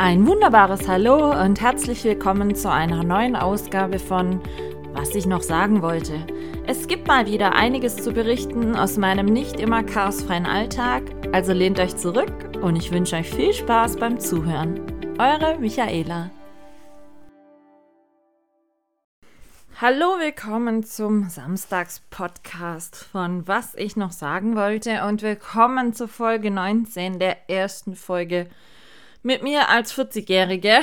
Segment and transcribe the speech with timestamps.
[0.00, 4.40] Ein wunderbares Hallo und herzlich willkommen zu einer neuen Ausgabe von
[4.92, 6.24] Was ich noch sagen wollte.
[6.68, 11.80] Es gibt mal wieder einiges zu berichten aus meinem nicht immer chaosfreien Alltag, also lehnt
[11.80, 12.32] euch zurück
[12.62, 14.80] und ich wünsche euch viel Spaß beim Zuhören.
[15.18, 16.30] Eure Michaela.
[19.80, 27.18] Hallo, willkommen zum Samstags-Podcast von Was ich noch sagen wollte und willkommen zur Folge 19
[27.18, 28.46] der ersten Folge
[29.22, 30.80] mit mir als 40-Jährige.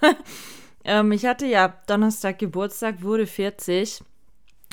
[0.84, 4.02] ähm, ich hatte ja Donnerstag Geburtstag, wurde 40.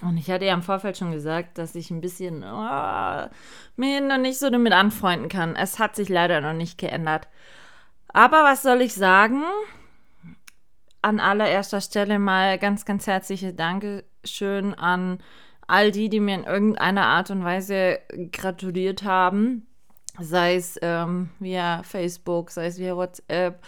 [0.01, 3.29] Und ich hatte ja im Vorfeld schon gesagt, dass ich ein bisschen oh,
[3.77, 5.55] mir noch nicht so damit anfreunden kann.
[5.55, 7.27] Es hat sich leider noch nicht geändert.
[8.09, 9.43] Aber was soll ich sagen?
[11.01, 15.19] An allererster Stelle mal ganz, ganz herzliche Dankeschön an
[15.67, 17.99] all die, die mir in irgendeiner Art und Weise
[18.31, 19.65] gratuliert haben
[20.19, 23.63] sei es ähm, via Facebook, sei es via WhatsApp,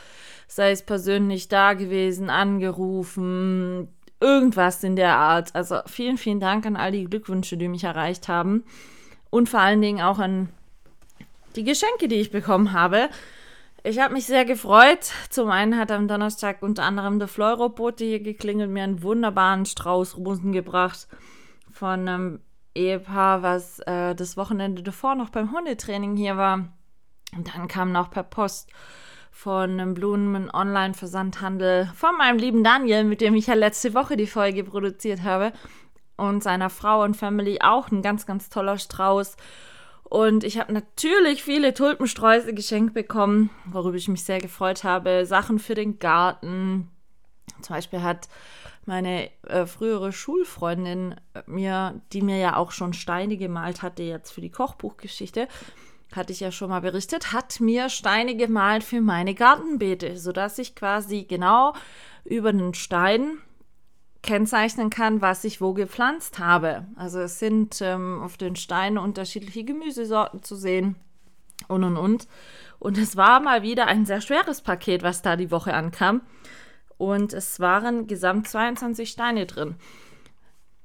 [0.48, 3.88] sei es persönlich da gewesen, angerufen,
[4.20, 5.55] irgendwas in der Art.
[5.55, 8.63] Also vielen, vielen Dank an all die Glückwünsche, die mich erreicht haben
[9.29, 10.49] und vor allen Dingen auch an
[11.55, 13.10] die Geschenke, die ich bekommen habe.
[13.84, 15.12] Ich habe mich sehr gefreut.
[15.29, 20.18] Zum einen hat am Donnerstag unter anderem der Fleurobot hier geklingelt, mir einen wunderbaren Strauß
[20.18, 21.07] Rosen gebracht
[21.71, 22.40] von einem
[22.76, 26.70] Ehepaar, was äh, das Wochenende davor noch beim Hundetraining hier war.
[27.35, 28.70] Und dann kam noch per Post
[29.32, 34.27] von einem Blumen Online-Versandhandel von meinem lieben Daniel, mit dem ich ja letzte Woche die
[34.27, 35.51] Folge produziert habe,
[36.17, 39.35] und seiner Frau und Family auch ein ganz, ganz toller Strauß.
[40.04, 45.26] Und ich habe natürlich viele Tulpensträuße geschenkt bekommen, worüber ich mich sehr gefreut habe.
[45.26, 46.89] Sachen für den Garten.
[47.62, 48.29] Zum Beispiel hat
[48.86, 54.32] meine äh, frühere Schulfreundin äh, mir, die mir ja auch schon Steine gemalt hatte, jetzt
[54.32, 55.48] für die Kochbuchgeschichte,
[56.14, 60.76] hatte ich ja schon mal berichtet, hat mir Steine gemalt für meine Gartenbeete, sodass ich
[60.76, 61.74] quasi genau
[62.24, 63.40] über den Stein
[64.22, 66.86] kennzeichnen kann, was ich wo gepflanzt habe.
[66.95, 70.95] Also es sind ähm, auf den Steinen unterschiedliche Gemüsesorten zu sehen
[71.68, 72.28] und und und.
[72.79, 76.22] Und es war mal wieder ein sehr schweres Paket, was da die Woche ankam
[77.05, 79.75] und es waren gesamt 22 Steine drin.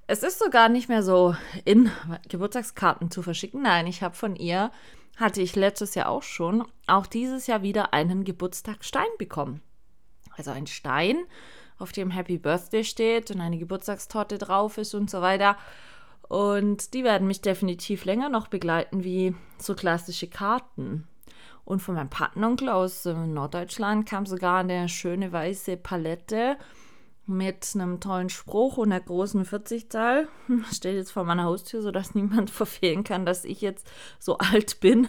[0.07, 1.91] Es ist sogar nicht mehr so in
[2.29, 3.63] Geburtstagskarten zu verschicken.
[3.63, 4.71] Nein, ich habe von ihr,
[5.17, 9.63] hatte ich letztes Jahr auch schon, auch dieses Jahr wieder einen Geburtstagsstein bekommen.
[10.37, 11.17] Also ein Stein,
[11.79, 15.57] auf dem Happy Birthday steht und eine Geburtstagstorte drauf ist und so weiter.
[16.29, 21.07] Und die werden mich definitiv länger noch begleiten wie so klassische Karten.
[21.71, 26.57] Und von meinem Patenonkel aus äh, Norddeutschland kam sogar eine schöne weiße Palette
[27.27, 30.27] mit einem tollen Spruch und einer großen 40-Zahl.
[30.73, 33.87] Steht jetzt vor meiner Haustür, sodass niemand verfehlen kann, dass ich jetzt
[34.19, 35.09] so alt bin.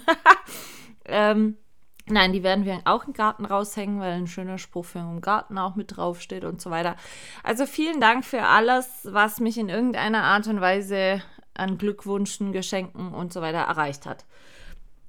[1.06, 1.58] ähm,
[2.06, 5.58] nein, die werden wir auch im Garten raushängen, weil ein schöner Spruch für im Garten
[5.58, 6.96] auch mit draufsteht und so weiter.
[7.42, 11.24] Also vielen Dank für alles, was mich in irgendeiner Art und Weise
[11.56, 14.26] an Glückwünschen, Geschenken und so weiter erreicht hat.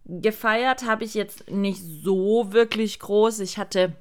[0.05, 3.41] Gefeiert habe ich jetzt nicht so wirklich groß.
[3.41, 3.95] Ich hatte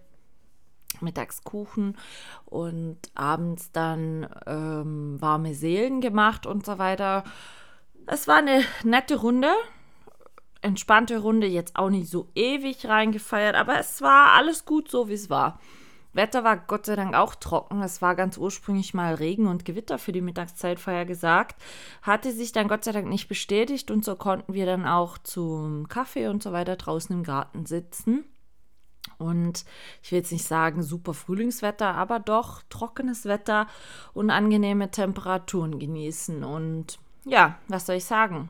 [0.99, 1.97] Mittagskuchen
[2.45, 7.23] und abends dann ähm, warme Seelen gemacht und so weiter.
[8.07, 9.51] Es war eine nette Runde,
[10.61, 15.13] entspannte Runde, jetzt auch nicht so ewig reingefeiert, aber es war alles gut so, wie
[15.13, 15.59] es war.
[16.13, 17.81] Wetter war Gott sei Dank auch trocken.
[17.81, 21.61] Es war ganz ursprünglich mal Regen und Gewitter für die Mittagszeit vorher gesagt.
[22.01, 25.87] Hatte sich dann Gott sei Dank nicht bestätigt und so konnten wir dann auch zum
[25.87, 28.25] Kaffee und so weiter draußen im Garten sitzen.
[29.17, 29.65] Und
[30.01, 33.67] ich will jetzt nicht sagen super Frühlingswetter, aber doch trockenes Wetter
[34.13, 36.43] und angenehme Temperaturen genießen.
[36.43, 38.49] Und ja, was soll ich sagen?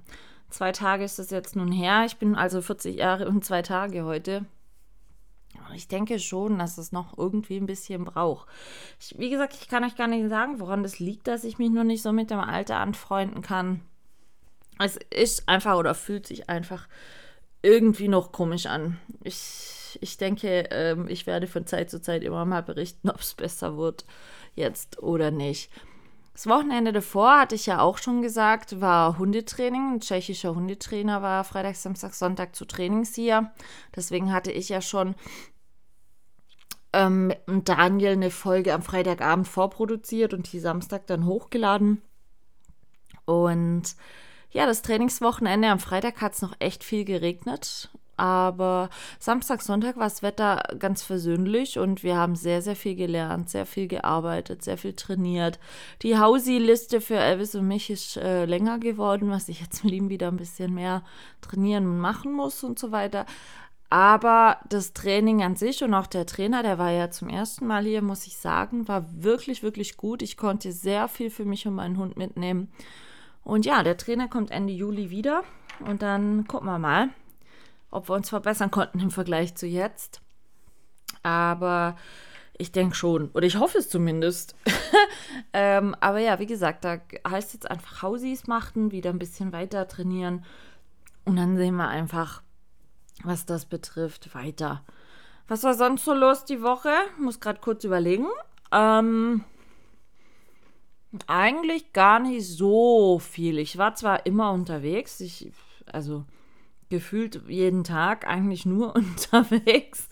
[0.49, 2.03] Zwei Tage ist es jetzt nun her.
[2.05, 4.45] Ich bin also 40 Jahre und zwei Tage heute.
[5.76, 8.48] Ich denke schon, dass es noch irgendwie ein bisschen braucht.
[9.00, 11.70] Ich, wie gesagt, ich kann euch gar nicht sagen, woran das liegt, dass ich mich
[11.70, 13.82] nur nicht so mit dem Alter anfreunden kann.
[14.80, 16.88] Es ist einfach oder fühlt sich einfach
[17.62, 19.00] irgendwie noch komisch an.
[19.24, 23.34] Ich, ich denke, ähm, ich werde von Zeit zu Zeit immer mal berichten, ob es
[23.34, 24.06] besser wird
[24.56, 25.70] jetzt oder nicht.
[26.34, 29.96] Das Wochenende davor, hatte ich ja auch schon gesagt, war Hundetraining.
[29.96, 33.52] Ein tschechischer Hundetrainer war Freitag, Samstag, Sonntag zu Trainings hier.
[33.96, 35.14] Deswegen hatte ich ja schon
[36.93, 42.02] ähm, mit Daniel eine Folge am Freitagabend vorproduziert und die Samstag dann hochgeladen.
[43.26, 43.96] Und
[44.52, 47.90] ja, das Trainingswochenende am Freitag hat es noch echt viel geregnet.
[48.17, 53.49] Aber Samstag, Sonntag war das Wetter ganz versöhnlich und wir haben sehr, sehr viel gelernt,
[53.49, 55.59] sehr viel gearbeitet, sehr viel trainiert.
[56.03, 60.09] Die Hausi-Liste für Elvis und mich ist äh, länger geworden, was ich jetzt mit ihm
[60.09, 61.03] wieder ein bisschen mehr
[61.41, 63.26] trainieren und machen muss und so weiter.
[63.91, 67.84] Aber das Training an sich und auch der Trainer, der war ja zum ersten Mal
[67.84, 70.22] hier, muss ich sagen, war wirklich, wirklich gut.
[70.22, 72.72] Ich konnte sehr viel für mich und meinen Hund mitnehmen.
[73.43, 75.43] Und ja, der Trainer kommt Ende Juli wieder
[75.85, 77.09] und dann gucken wir mal,
[77.90, 80.22] ob wir uns verbessern konnten im Vergleich zu jetzt.
[81.22, 81.97] Aber
[82.58, 84.55] ich denke schon, oder ich hoffe es zumindest.
[85.52, 89.85] ähm, aber ja, wie gesagt, da heißt jetzt einfach Hausis machen, wieder ein bisschen weiter
[89.90, 90.46] trainieren
[91.26, 92.41] und dann sehen wir einfach,
[93.23, 94.84] was das betrifft, weiter.
[95.47, 96.93] Was war sonst so los die Woche?
[97.19, 98.28] Muss gerade kurz überlegen.
[98.72, 99.43] Ähm,
[101.28, 103.59] eigentlich gar nicht so viel.
[103.59, 105.52] Ich war zwar immer unterwegs, ich,
[105.91, 106.25] also
[106.90, 110.07] gefühlt jeden Tag eigentlich nur unterwegs,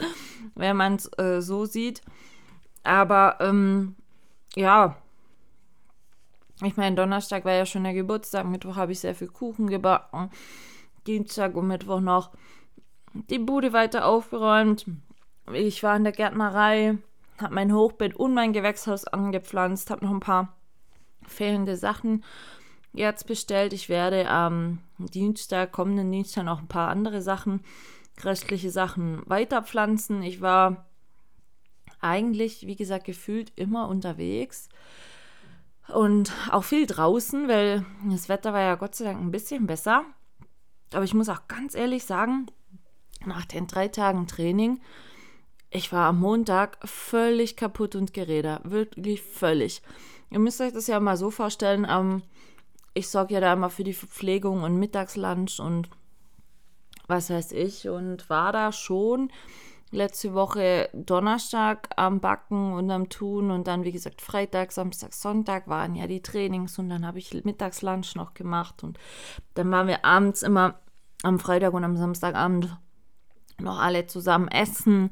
[0.56, 2.02] wenn man es äh, so sieht.
[2.84, 3.96] Aber ähm,
[4.56, 4.98] ja,
[6.64, 10.30] ich meine, Donnerstag war ja schon der Geburtstag, Mittwoch habe ich sehr viel Kuchen gebacken,
[11.08, 12.32] Dienstag und Mittwoch noch
[13.14, 14.86] die Bude weiter aufgeräumt.
[15.54, 16.98] Ich war in der Gärtnerei,
[17.40, 20.56] habe mein Hochbeet und mein Gewächshaus angepflanzt, habe noch ein paar
[21.28, 22.24] fehlende Sachen
[22.94, 23.74] jetzt bestellt.
[23.74, 27.62] Ich werde am Dienstag, kommenden Dienstag noch ein paar andere Sachen,
[28.24, 30.22] restliche Sachen weiterpflanzen.
[30.24, 30.86] Ich war
[32.02, 34.70] eigentlich, wie gesagt, gefühlt immer unterwegs
[35.88, 40.06] und auch viel draußen, weil das Wetter war ja Gott sei Dank ein bisschen besser.
[40.94, 42.48] Aber ich muss auch ganz ehrlich sagen,
[43.26, 44.80] nach den drei Tagen Training,
[45.72, 48.62] ich war am Montag völlig kaputt und geräder.
[48.64, 49.84] Wirklich völlig.
[50.32, 51.86] Ihr müsst euch das ja mal so vorstellen.
[51.90, 52.24] Ähm,
[52.94, 55.90] ich sorge ja da immer für die Verpflegung und Mittagslunch und
[57.08, 59.32] was weiß ich und war da schon
[59.92, 65.68] letzte Woche Donnerstag am Backen und am Tun und dann, wie gesagt, Freitag, Samstag, Sonntag
[65.68, 69.00] waren ja die Trainings und dann habe ich Mittagslunch noch gemacht und
[69.56, 70.80] dann waren wir abends immer
[71.24, 72.78] am Freitag und am Samstagabend
[73.62, 75.12] noch alle zusammen essen.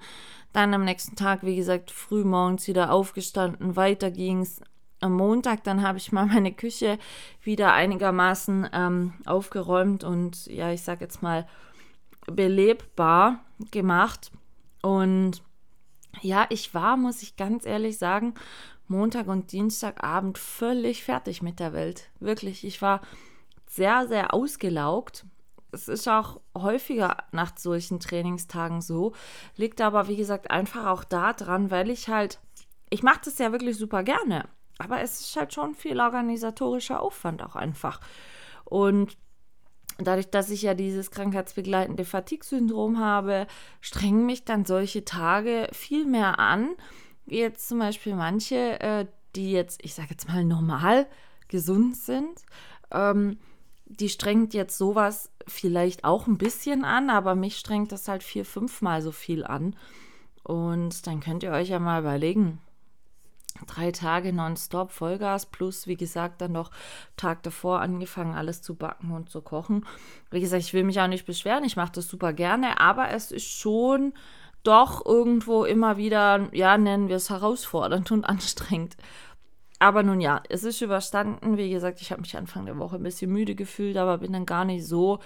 [0.54, 4.62] Dann am nächsten Tag, wie gesagt, früh morgens wieder aufgestanden, weiter ging es.
[5.00, 6.98] Am Montag, dann habe ich mal meine Küche
[7.44, 11.48] wieder einigermaßen ähm, aufgeräumt und ja, ich sage jetzt mal
[12.26, 14.32] belebbar gemacht.
[14.82, 15.44] Und
[16.22, 18.34] ja, ich war, muss ich ganz ehrlich sagen,
[18.88, 22.10] Montag und Dienstagabend völlig fertig mit der Welt.
[22.20, 23.02] Wirklich, ich war
[23.68, 25.26] sehr, sehr ausgelaugt
[25.72, 29.14] es ist auch häufiger nach solchen Trainingstagen so.
[29.56, 32.40] Liegt aber, wie gesagt, einfach auch daran, weil ich halt,
[32.90, 34.46] ich mache das ja wirklich super gerne.
[34.80, 38.00] Aber es ist halt schon viel organisatorischer Aufwand auch einfach.
[38.64, 39.18] Und
[39.98, 43.48] dadurch, dass ich ja dieses krankheitsbegleitende Fatigue-Syndrom habe,
[43.81, 46.69] strengen mich dann solche Tage viel mehr an,
[47.25, 51.08] wie jetzt zum Beispiel manche, äh, die jetzt, ich sage jetzt mal, normal
[51.48, 52.44] gesund sind.
[52.92, 53.40] Ähm,
[53.89, 58.45] die strengt jetzt sowas vielleicht auch ein bisschen an, aber mich strengt das halt vier,
[58.45, 59.75] fünfmal so viel an.
[60.44, 62.60] Und dann könnt ihr euch ja mal überlegen.
[63.66, 66.69] Drei Tage nonstop Vollgas plus, wie gesagt, dann noch
[67.16, 69.86] Tag davor angefangen, alles zu backen und zu kochen.
[70.30, 73.31] Wie gesagt, ich will mich auch nicht beschweren, ich mache das super gerne, aber es
[73.31, 74.13] ist schon
[74.63, 78.95] doch irgendwo immer wieder, ja, nennen wir es herausfordernd und anstrengend.
[79.80, 81.58] Aber nun ja, es ist überstanden.
[81.58, 84.46] Wie gesagt, ich habe mich Anfang der Woche ein bisschen müde gefühlt, aber bin dann
[84.46, 85.20] gar nicht so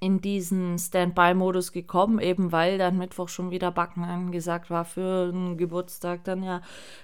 [0.00, 5.56] in diesen Standby-Modus gekommen, eben weil dann Mittwoch schon wieder Backen angesagt war für einen
[5.56, 6.24] Geburtstag.
[6.24, 6.60] Dann ja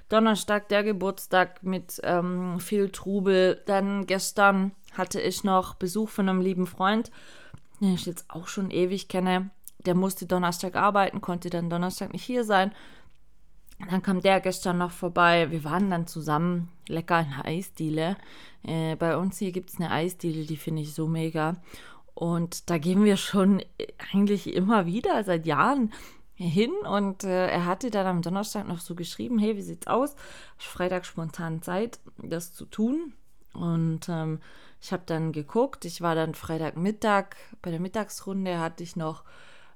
[0.08, 3.62] Donnerstag der Geburtstag mit ähm, viel Trubel.
[3.66, 7.12] Dann gestern hatte ich noch Besuch von einem lieben Freund,
[7.80, 9.50] den ich jetzt auch schon ewig kenne.
[9.87, 12.73] Der musste Donnerstag arbeiten, konnte dann Donnerstag nicht hier sein.
[13.78, 15.50] Dann kam der gestern noch vorbei.
[15.50, 18.16] Wir waren dann zusammen lecker in der Eisdiele.
[18.64, 21.56] Äh, bei uns hier gibt es eine Eisdiele, die finde ich so mega.
[22.14, 23.62] Und da gehen wir schon
[24.12, 25.92] eigentlich immer wieder seit Jahren
[26.35, 26.73] hin.
[26.90, 30.16] Und äh, er hatte dann am Donnerstag noch so geschrieben: Hey, wie sieht's aus?
[30.56, 33.12] Freitag spontan Zeit, das zu tun.
[33.52, 34.40] Und ähm,
[34.80, 35.85] ich habe dann geguckt.
[35.85, 39.23] Ich war dann Freitagmittag bei der Mittagsrunde, hatte ich noch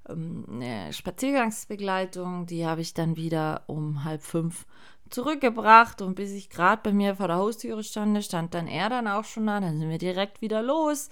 [0.05, 4.67] eine Spaziergangsbegleitung, die habe ich dann wieder um halb fünf
[5.11, 9.07] zurückgebracht und bis ich gerade bei mir vor der Haustüre stand, stand dann er dann
[9.07, 11.11] auch schon da, dann sind wir direkt wieder los.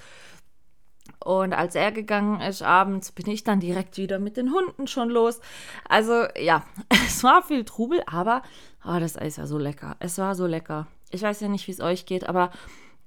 [1.22, 5.10] Und als er gegangen ist abends, bin ich dann direkt wieder mit den Hunden schon
[5.10, 5.40] los.
[5.88, 6.64] Also ja,
[7.06, 8.42] es war viel Trubel, aber
[8.84, 9.96] oh, das Eis war so lecker.
[9.98, 10.86] Es war so lecker.
[11.10, 12.50] Ich weiß ja nicht, wie es euch geht, aber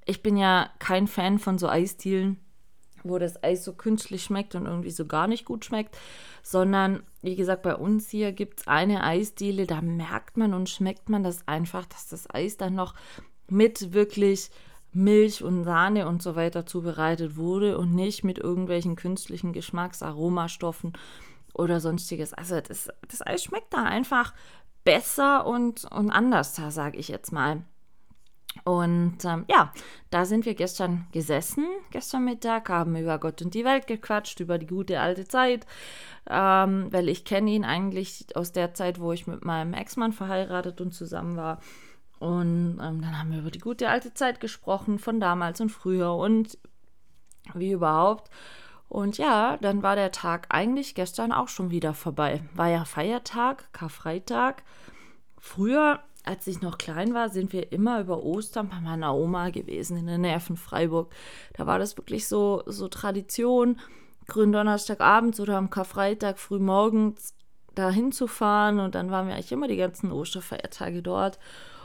[0.06, 2.43] ich bin ja kein Fan von so Eisdielen
[3.04, 5.98] wo das Eis so künstlich schmeckt und irgendwie so gar nicht gut schmeckt,
[6.42, 11.10] sondern wie gesagt, bei uns hier gibt es eine Eisdiele, da merkt man und schmeckt
[11.10, 12.94] man das einfach, dass das Eis dann noch
[13.48, 14.50] mit wirklich
[14.92, 20.94] Milch und Sahne und so weiter zubereitet wurde und nicht mit irgendwelchen künstlichen Geschmacksaromastoffen
[21.54, 22.34] oder sonstiges.
[22.34, 24.34] Also das, das Eis schmeckt da einfach
[24.84, 27.64] besser und, und anders, sage ich jetzt mal.
[28.64, 29.74] Und ähm, ja,
[30.10, 34.58] da sind wir gestern gesessen, gestern Mittag, haben über Gott und die Welt gequatscht, über
[34.58, 35.66] die gute alte Zeit,
[36.30, 40.80] ähm, weil ich kenne ihn eigentlich aus der Zeit, wo ich mit meinem Ex-Mann verheiratet
[40.82, 41.60] und zusammen war.
[42.20, 46.14] Und ähm, dann haben wir über die gute alte Zeit gesprochen, von damals und früher
[46.14, 46.58] und
[47.54, 48.30] wie überhaupt.
[48.88, 52.44] Und ja, dann war der Tag eigentlich gestern auch schon wieder vorbei.
[52.54, 54.64] War ja Feiertag, Karfreitag.
[55.40, 59.98] Früher, als ich noch klein war, sind wir immer über Ostern bei meiner Oma gewesen
[59.98, 61.14] in der Nähe von Freiburg.
[61.54, 63.80] Da war das wirklich so, so Tradition,
[64.28, 67.36] Gründonnerstagabends oder am Karfreitag frühmorgens
[67.76, 68.80] da hinzufahren.
[68.80, 71.40] Und dann waren wir eigentlich immer die ganzen Osterfeiertage dort.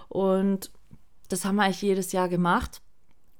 [0.08, 0.70] Und
[1.28, 2.80] das haben wir eigentlich jedes Jahr gemacht.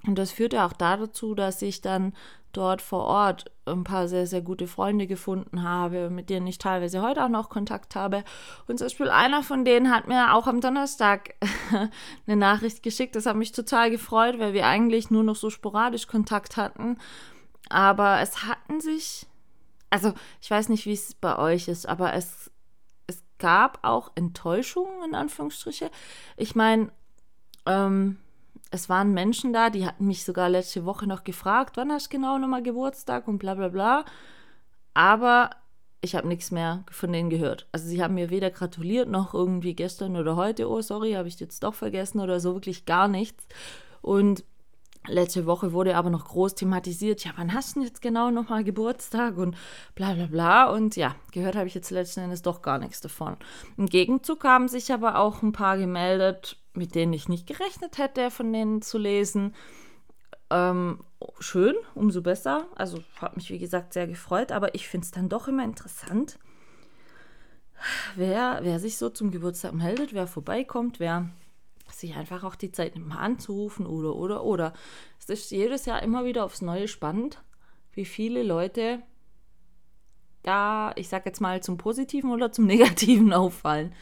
[0.05, 2.13] Und das führte auch dazu, dass ich dann
[2.53, 7.01] dort vor Ort ein paar sehr, sehr gute Freunde gefunden habe, mit denen ich teilweise
[7.01, 8.23] heute auch noch Kontakt habe.
[8.67, 11.35] Und zum Beispiel einer von denen hat mir auch am Donnerstag
[12.27, 13.15] eine Nachricht geschickt.
[13.15, 16.97] Das hat mich total gefreut, weil wir eigentlich nur noch so sporadisch Kontakt hatten.
[17.69, 19.27] Aber es hatten sich,
[19.89, 22.51] also ich weiß nicht, wie es bei euch ist, aber es,
[23.05, 25.91] es gab auch Enttäuschungen in Anführungsstriche.
[26.35, 26.91] Ich meine,
[27.67, 28.17] ähm,
[28.71, 32.17] es waren Menschen da, die hatten mich sogar letzte Woche noch gefragt, wann hast du
[32.17, 34.05] genau nochmal Geburtstag und bla bla bla.
[34.93, 35.49] Aber
[36.01, 37.67] ich habe nichts mehr von denen gehört.
[37.71, 41.39] Also sie haben mir weder gratuliert noch irgendwie gestern oder heute, oh sorry, habe ich
[41.39, 43.47] jetzt doch vergessen oder so, wirklich gar nichts.
[44.01, 44.43] Und
[45.07, 48.63] letzte Woche wurde aber noch groß thematisiert, ja, wann hast du denn jetzt genau nochmal
[48.63, 49.57] Geburtstag und
[49.95, 50.69] bla bla bla.
[50.69, 53.35] Und ja, gehört habe ich jetzt letzten Endes doch gar nichts davon.
[53.77, 58.31] Im Gegenzug haben sich aber auch ein paar gemeldet, mit denen ich nicht gerechnet hätte,
[58.31, 59.55] von denen zu lesen.
[60.49, 61.03] Ähm,
[61.39, 62.67] schön, umso besser.
[62.75, 66.39] Also hat mich, wie gesagt, sehr gefreut, aber ich finde es dann doch immer interessant,
[68.15, 71.29] wer, wer sich so zum Geburtstag meldet, wer vorbeikommt, wer
[71.91, 74.73] sich einfach auch die Zeit nimmt, mal anzurufen oder, oder, oder.
[75.19, 77.41] Es ist jedes Jahr immer wieder aufs Neue spannend,
[77.93, 79.01] wie viele Leute
[80.43, 83.93] da, ich sag jetzt mal, zum Positiven oder zum Negativen auffallen.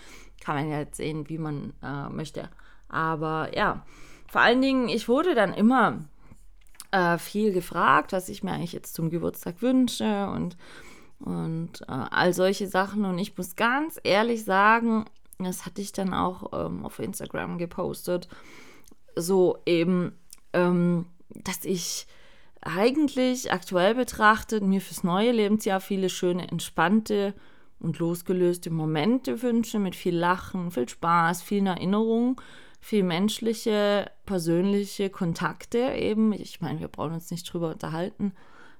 [0.47, 2.47] Kann man ja jetzt sehen, wie man äh, möchte.
[2.87, 3.85] Aber ja,
[4.29, 6.05] vor allen Dingen, ich wurde dann immer
[6.91, 10.55] äh, viel gefragt, was ich mir eigentlich jetzt zum Geburtstag wünsche und,
[11.19, 13.03] und äh, all solche Sachen.
[13.03, 15.03] Und ich muss ganz ehrlich sagen,
[15.37, 18.29] das hatte ich dann auch ähm, auf Instagram gepostet,
[19.17, 20.13] so eben,
[20.53, 22.07] ähm, dass ich
[22.61, 27.33] eigentlich aktuell betrachtet mir fürs neue Lebensjahr viele schöne, entspannte
[27.79, 32.37] und losgelöste Momente wünsche, mit viel Lachen, viel Spaß, vielen Erinnerungen
[32.79, 36.33] viel menschliche, persönliche Kontakte eben.
[36.33, 38.33] Ich meine, wir brauchen uns nicht drüber unterhalten,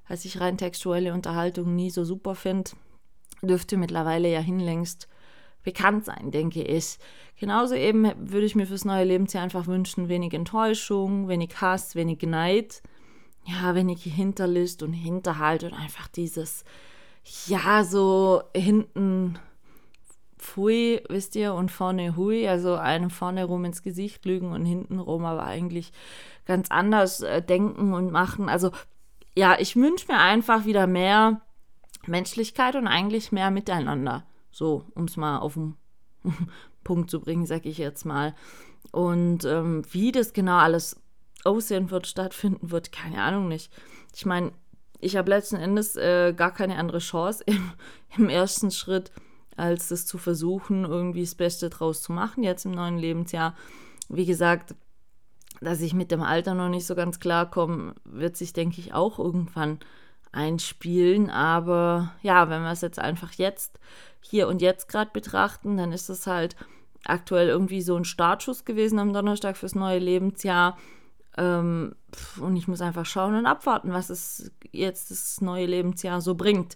[0.05, 2.71] als ich rein textuelle Unterhaltung nie so super finde.
[3.41, 5.07] Dürfte mittlerweile ja hinlängst
[5.63, 6.97] bekannt sein, denke ich.
[7.37, 12.21] Genauso eben würde ich mir fürs neue Lebensjahr einfach wünschen, wenig Enttäuschung, wenig Hass, wenig
[12.21, 12.81] Neid,
[13.45, 16.63] ja, wenig Hinterlist und Hinterhalt und einfach dieses,
[17.47, 19.37] ja, so hinten
[20.37, 24.99] Pfui, wisst ihr, und vorne Hui, also einem vorne rum ins Gesicht lügen und hinten
[24.99, 25.91] rum aber eigentlich
[26.45, 28.49] ganz anders äh, denken und machen.
[28.49, 28.71] Also
[29.35, 31.41] ja, ich wünsche mir einfach wieder mehr
[32.05, 34.25] Menschlichkeit und eigentlich mehr Miteinander.
[34.51, 35.75] So, um es mal auf den
[36.83, 38.33] Punkt zu bringen, sag ich jetzt mal.
[38.91, 40.99] Und ähm, wie das genau alles
[41.43, 43.71] aussehen wird, stattfinden wird, keine Ahnung nicht.
[44.15, 44.51] Ich meine,
[44.99, 47.71] ich habe letzten Endes äh, gar keine andere Chance im,
[48.17, 49.11] im ersten Schritt
[49.55, 53.55] als das zu versuchen, irgendwie das Beste draus zu machen, jetzt im neuen Lebensjahr.
[54.07, 54.75] Wie gesagt,
[55.61, 59.17] dass ich mit dem Alter noch nicht so ganz klarkomme, wird sich, denke ich, auch
[59.17, 59.79] irgendwann
[60.31, 61.31] einspielen.
[61.31, 63.79] Aber ja, wenn wir es jetzt einfach jetzt,
[64.21, 66.55] hier und jetzt gerade betrachten, dann ist es halt
[67.05, 70.77] aktuell irgendwie so ein Startschuss gewesen am Donnerstag fürs neue Lebensjahr.
[71.37, 71.95] Ähm,
[72.39, 76.75] und ich muss einfach schauen und abwarten, was es jetzt das neue Lebensjahr so bringt.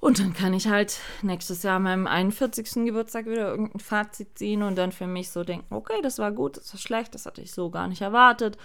[0.00, 2.84] Und dann kann ich halt nächstes Jahr an meinem 41.
[2.84, 6.58] Geburtstag wieder irgendein Fazit ziehen und dann für mich so denken, okay, das war gut,
[6.58, 8.58] das war schlecht, das hatte ich so gar nicht erwartet,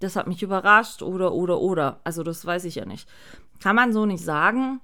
[0.00, 2.00] das hat mich überrascht oder, oder, oder.
[2.04, 3.08] Also das weiß ich ja nicht.
[3.58, 4.80] Kann man so nicht sagen.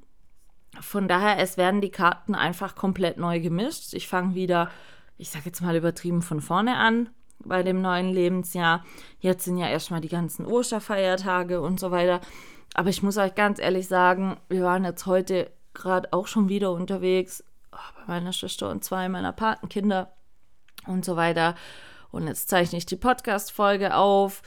[0.80, 3.92] Von daher, es werden die Karten einfach komplett neu gemischt.
[3.92, 4.70] Ich fange wieder,
[5.18, 7.10] ich sage jetzt mal übertrieben von vorne an
[7.44, 8.84] bei dem neuen Lebensjahr.
[9.20, 12.20] Jetzt sind ja erstmal die ganzen Osterfeiertage und so weiter.
[12.74, 16.72] Aber ich muss euch ganz ehrlich sagen, wir waren jetzt heute gerade auch schon wieder
[16.72, 20.12] unterwegs oh, bei meiner Schwester und zwei meiner Patenkinder
[20.86, 21.54] und so weiter.
[22.10, 24.42] Und jetzt zeichne ich die Podcast-Folge auf.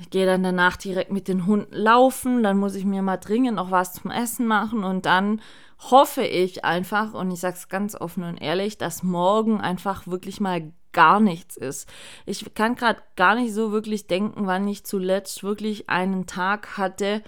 [0.00, 3.56] Ich gehe dann danach direkt mit den Hunden laufen, dann muss ich mir mal dringend
[3.56, 5.42] noch was zum Essen machen und dann
[5.78, 10.40] hoffe ich einfach, und ich sage es ganz offen und ehrlich, dass morgen einfach wirklich
[10.40, 11.88] mal gar nichts ist.
[12.26, 17.22] Ich kann gerade gar nicht so wirklich denken, wann ich zuletzt wirklich einen Tag hatte,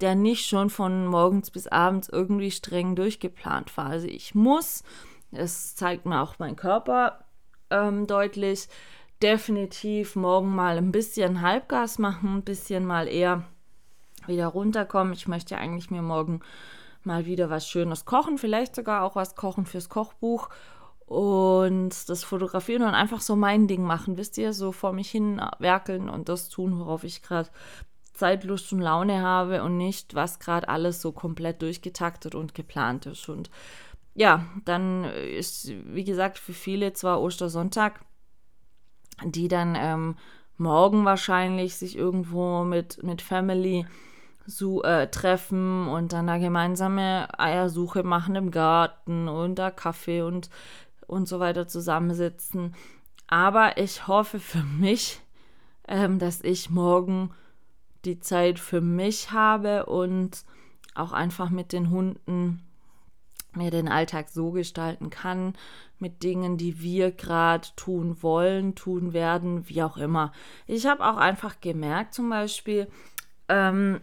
[0.00, 3.86] der nicht schon von morgens bis abends irgendwie streng durchgeplant war.
[3.86, 4.82] Also ich muss,
[5.30, 7.24] das zeigt mir auch mein Körper
[7.70, 8.68] ähm, deutlich,
[9.22, 13.44] definitiv morgen mal ein bisschen Halbgas machen, ein bisschen mal eher
[14.26, 15.12] wieder runterkommen.
[15.12, 16.40] Ich möchte eigentlich mir morgen
[17.02, 20.48] mal wieder was Schönes kochen, vielleicht sogar auch was kochen fürs Kochbuch
[21.06, 25.40] und das fotografieren und einfach so mein Ding machen, wisst ihr, so vor mich hin
[25.58, 27.50] werkeln und das tun, worauf ich gerade
[28.14, 33.06] Zeit, Lust und Laune habe und nicht, was gerade alles so komplett durchgetaktet und geplant
[33.06, 33.28] ist.
[33.28, 33.50] Und
[34.14, 38.00] ja, dann ist, wie gesagt, für viele zwar Ostersonntag,
[39.24, 40.16] die dann ähm,
[40.56, 43.84] morgen wahrscheinlich sich irgendwo mit, mit Family
[44.46, 50.50] so, äh, treffen und dann da gemeinsame Eiersuche machen im Garten und da Kaffee und,
[51.06, 52.74] und so weiter zusammensitzen.
[53.26, 55.20] Aber ich hoffe für mich,
[55.88, 57.30] ähm, dass ich morgen
[58.04, 60.44] die Zeit für mich habe und
[60.94, 62.62] auch einfach mit den Hunden
[63.56, 65.54] mir den Alltag so gestalten kann,
[65.98, 70.32] mit Dingen, die wir gerade tun wollen, tun werden, wie auch immer.
[70.66, 72.88] Ich habe auch einfach gemerkt, zum Beispiel,
[73.48, 74.00] ähm,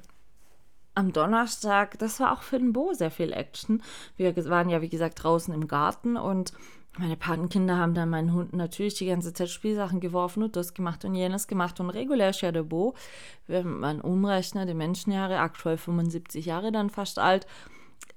[0.94, 3.82] am Donnerstag, das war auch für den Bo sehr viel Action.
[4.18, 6.54] Wir waren ja, wie gesagt, draußen im Garten und
[6.98, 11.06] meine Patenkinder haben dann meinen Hunden natürlich die ganze Zeit Spielsachen geworfen und das gemacht
[11.06, 11.80] und jenes gemacht.
[11.80, 12.96] Und regulär ist ja der Bo,
[13.48, 17.48] wenn man umrechnet, die Menschenjahre, aktuell 75 Jahre dann fast alt,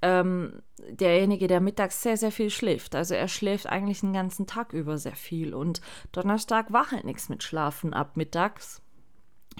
[0.01, 2.95] ähm, derjenige, der mittags sehr, sehr viel schläft.
[2.95, 5.53] Also er schläft eigentlich den ganzen Tag über sehr viel.
[5.53, 5.79] Und
[6.11, 8.81] Donnerstag war halt nichts mit Schlafen ab mittags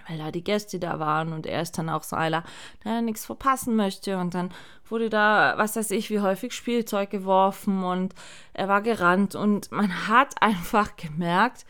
[0.08, 2.44] weil da die Gäste da waren und er ist dann auch so einer,
[2.84, 4.52] der nichts verpassen möchte und dann
[4.88, 8.14] wurde da, was weiß ich, wie häufig Spielzeug geworfen und
[8.54, 11.66] er war gerannt und man hat einfach gemerkt,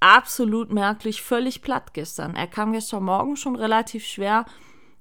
[0.00, 2.36] absolut merklich, völlig platt gestern.
[2.36, 4.44] Er kam gestern Morgen schon relativ schwer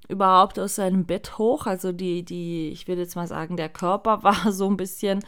[0.08, 4.24] überhaupt aus seinem Bett hoch, also die, die, ich würde jetzt mal sagen, der Körper
[4.24, 5.24] war so ein bisschen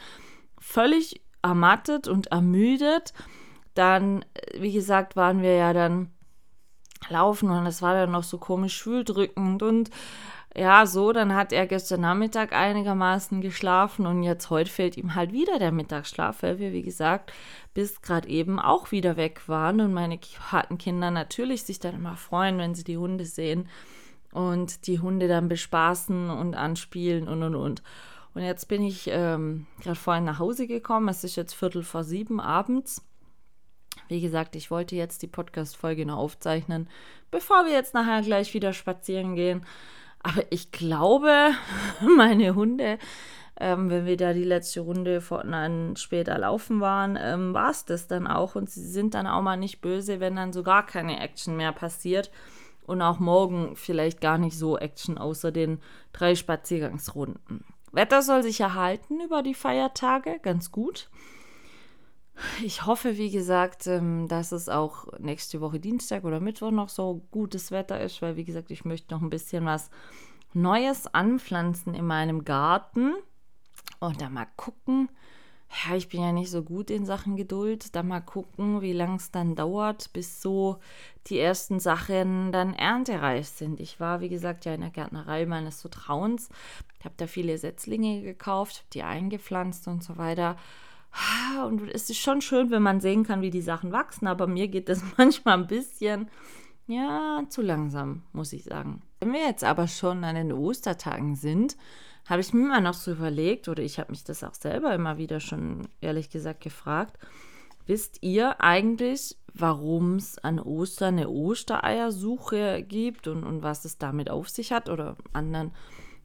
[0.58, 3.12] völlig ermattet und ermüdet.
[3.74, 4.24] Dann,
[4.58, 6.10] wie gesagt, waren wir ja dann
[7.08, 9.90] laufen und es war dann noch so komisch schwüldrückend und
[10.56, 15.30] ja, so, dann hat er gestern Nachmittag einigermaßen geschlafen und jetzt heute fehlt ihm halt
[15.30, 17.32] wieder der Mittagsschlaf, weil wir, wie gesagt,
[17.72, 20.18] bis gerade eben auch wieder weg waren und meine
[20.50, 23.68] harten Kinder natürlich sich dann immer freuen, wenn sie die Hunde sehen
[24.32, 27.82] und die Hunde dann bespaßen und anspielen und und und.
[28.34, 32.02] Und jetzt bin ich ähm, gerade vorhin nach Hause gekommen, es ist jetzt Viertel vor
[32.02, 33.04] sieben abends
[34.10, 36.88] wie gesagt, ich wollte jetzt die Podcast-Folge noch aufzeichnen,
[37.30, 39.64] bevor wir jetzt nachher gleich wieder spazieren gehen.
[40.22, 41.52] Aber ich glaube,
[42.16, 42.98] meine Hunde,
[43.58, 48.08] ähm, wenn wir da die letzte Runde fortnan später laufen waren, ähm, war es das
[48.08, 48.56] dann auch.
[48.56, 51.72] Und sie sind dann auch mal nicht böse, wenn dann so gar keine Action mehr
[51.72, 52.30] passiert.
[52.86, 55.78] Und auch morgen vielleicht gar nicht so Action, außer den
[56.12, 57.64] drei Spaziergangsrunden.
[57.92, 61.08] Wetter soll sich erhalten über die Feiertage, ganz gut.
[62.62, 67.22] Ich hoffe, wie gesagt, ähm, dass es auch nächste Woche Dienstag oder Mittwoch noch so
[67.30, 69.90] gutes Wetter ist, weil, wie gesagt, ich möchte noch ein bisschen was
[70.52, 73.14] Neues anpflanzen in meinem Garten
[74.00, 75.08] und da mal gucken.
[75.70, 77.94] Ja, ich bin ja nicht so gut in Sachen Geduld.
[77.94, 80.80] Da mal gucken, wie lange es dann dauert, bis so
[81.28, 83.78] die ersten Sachen dann erntereif sind.
[83.78, 86.48] Ich war, wie gesagt, ja in der Gärtnerei meines Vertrauens.
[86.98, 90.56] Ich habe da viele Setzlinge gekauft, die eingepflanzt und so weiter.
[91.66, 94.68] Und es ist schon schön, wenn man sehen kann, wie die Sachen wachsen, aber mir
[94.68, 96.28] geht das manchmal ein bisschen,
[96.86, 99.02] ja, zu langsam, muss ich sagen.
[99.20, 101.76] Wenn wir jetzt aber schon an den Ostertagen sind,
[102.26, 105.18] habe ich mir immer noch so überlegt, oder ich habe mich das auch selber immer
[105.18, 107.18] wieder schon ehrlich gesagt gefragt,
[107.86, 114.30] wisst ihr eigentlich, warum es an Ostern eine Ostereiersuche gibt und, und was es damit
[114.30, 115.72] auf sich hat oder anderen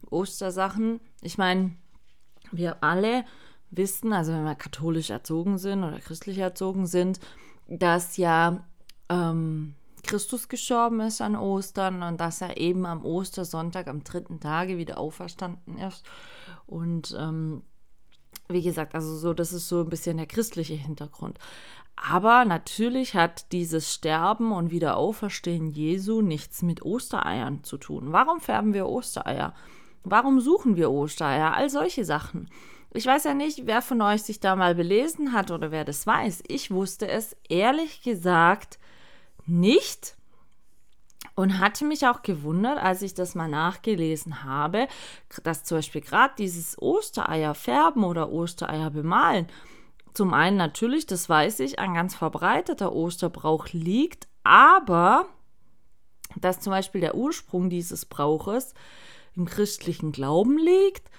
[0.10, 1.00] Ostersachen?
[1.22, 1.76] Ich meine,
[2.52, 3.26] wir alle
[3.78, 7.20] wissen, also wenn wir katholisch erzogen sind oder christlich erzogen sind,
[7.68, 8.64] dass ja
[9.10, 14.78] ähm, Christus gestorben ist an Ostern und dass er eben am Ostersonntag am dritten Tage
[14.78, 16.04] wieder auferstanden ist.
[16.68, 17.64] Und ähm,
[18.48, 21.40] wie gesagt, also so, das ist so ein bisschen der christliche Hintergrund.
[21.96, 28.12] Aber natürlich hat dieses Sterben und Wiederauferstehen Jesu nichts mit Ostereiern zu tun.
[28.12, 29.54] Warum färben wir Ostereier?
[30.04, 31.54] Warum suchen wir Ostereier?
[31.54, 32.50] All solche Sachen.
[32.96, 36.08] Ich weiß ja nicht, wer von euch sich da mal belesen hat oder wer das
[36.08, 36.44] weiß.
[36.48, 38.80] Ich wusste es ehrlich gesagt
[39.46, 40.16] nicht.
[41.36, 44.88] Und hatte mich auch gewundert, als ich das mal nachgelesen habe,
[45.44, 49.48] dass zum Beispiel gerade dieses Ostereier färben oder Ostereier bemalen,
[50.14, 55.26] zum einen natürlich, das weiß ich, ein ganz verbreiteter Osterbrauch liegt, aber
[56.38, 58.74] dass zum Beispiel der Ursprung dieses Brauches
[59.36, 61.10] im christlichen Glauben liegt,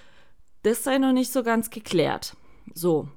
[0.67, 2.35] das sei noch nicht so ganz geklärt.
[2.73, 3.07] So,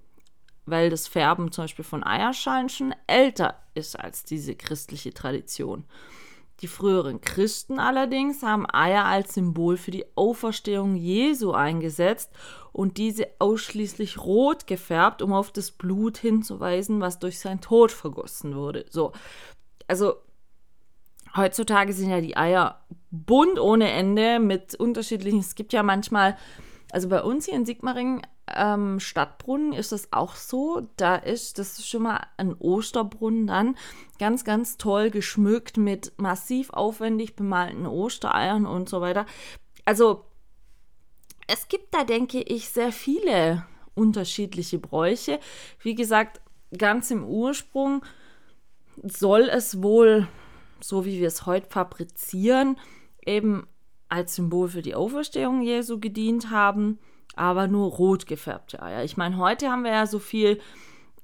[0.66, 5.84] weil das Färben zum Beispiel von Eierschalen schon älter ist als diese christliche Tradition.
[6.60, 12.30] Die früheren Christen allerdings haben Eier als Symbol für die Auferstehung Jesu eingesetzt
[12.72, 18.54] und diese ausschließlich rot gefärbt, um auf das Blut hinzuweisen, was durch seinen Tod vergossen
[18.54, 18.84] wurde.
[18.90, 19.12] So,
[19.88, 20.16] also
[21.34, 25.40] heutzutage sind ja die Eier bunt ohne Ende mit unterschiedlichen.
[25.40, 26.36] Es gibt ja manchmal,
[26.92, 30.88] also bei uns hier in Sigmaringen ähm, Stadtbrunnen ist das auch so.
[30.96, 33.76] Da ist, das ist schon mal ein Osterbrunnen dann,
[34.18, 39.26] ganz, ganz toll geschmückt mit massiv aufwendig bemalten Ostereiern und so weiter.
[39.85, 40.24] Also
[41.46, 45.40] es gibt da, denke ich, sehr viele unterschiedliche Bräuche.
[45.81, 46.40] Wie gesagt,
[46.76, 48.05] ganz im Ursprung
[49.03, 50.29] soll es wohl,
[50.81, 52.79] so wie wir es heute fabrizieren,
[53.24, 53.66] eben
[54.11, 56.99] als Symbol für die Auferstehung Jesu gedient haben
[57.37, 59.05] aber nur rot gefärbte Eier.
[59.05, 60.61] Ich meine, heute haben wir ja so viel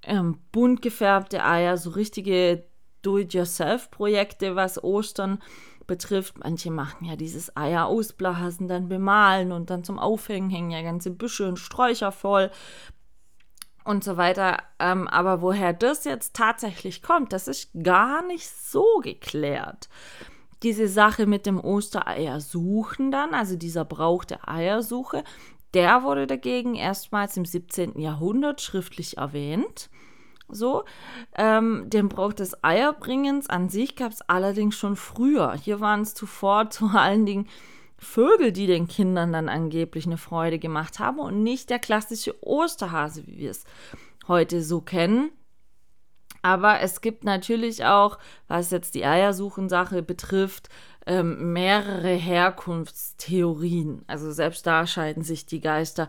[0.02, 2.64] ähm, bunt gefärbte Eier, so richtige
[3.02, 5.42] Do-it-yourself-Projekte, was Ostern
[5.86, 6.38] betrifft.
[6.38, 11.10] Manche machen ja dieses Eier ausblasen, dann bemalen und dann zum Aufhängen hängen ja ganze
[11.10, 12.50] Büsche und Sträucher voll
[13.84, 14.58] und so weiter.
[14.78, 19.88] Ähm, aber woher das jetzt tatsächlich kommt, das ist gar nicht so geklärt.
[20.66, 25.22] Diese Sache mit dem Ostereier suchen dann, also dieser Brauch der Eiersuche,
[25.74, 28.00] der wurde dagegen erstmals im 17.
[28.00, 29.90] Jahrhundert schriftlich erwähnt.
[30.48, 30.82] So,
[31.36, 35.54] ähm, den Brauch des Eierbringens an sich gab es allerdings schon früher.
[35.54, 37.46] Hier waren es zuvor vor allen Dingen
[37.96, 43.24] Vögel, die den Kindern dann angeblich eine Freude gemacht haben und nicht der klassische Osterhase,
[43.28, 43.62] wie wir es
[44.26, 45.30] heute so kennen.
[46.42, 48.18] Aber es gibt natürlich auch,
[48.48, 50.68] was jetzt die Eiersuchensache betrifft,
[51.06, 54.04] ähm, mehrere Herkunftstheorien.
[54.06, 56.08] Also selbst da scheiden sich die Geister.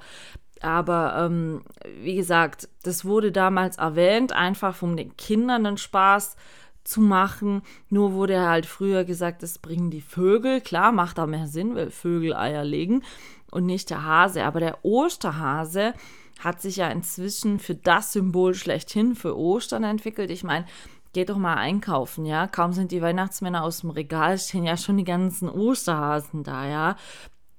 [0.61, 1.63] Aber ähm,
[2.01, 6.35] wie gesagt, das wurde damals erwähnt, einfach um den Kindern den Spaß
[6.83, 7.61] zu machen.
[7.89, 10.61] Nur wurde halt früher gesagt, das bringen die Vögel.
[10.61, 13.03] Klar, macht da mehr Sinn, weil Vögel Eier legen
[13.51, 14.45] und nicht der Hase.
[14.45, 15.93] Aber der Osterhase
[16.39, 20.31] hat sich ja inzwischen für das Symbol schlechthin für Ostern entwickelt.
[20.31, 20.65] Ich meine,
[21.13, 22.47] geht doch mal einkaufen, ja.
[22.47, 26.95] Kaum sind die Weihnachtsmänner aus dem Regal, stehen ja schon die ganzen Osterhasen da, ja.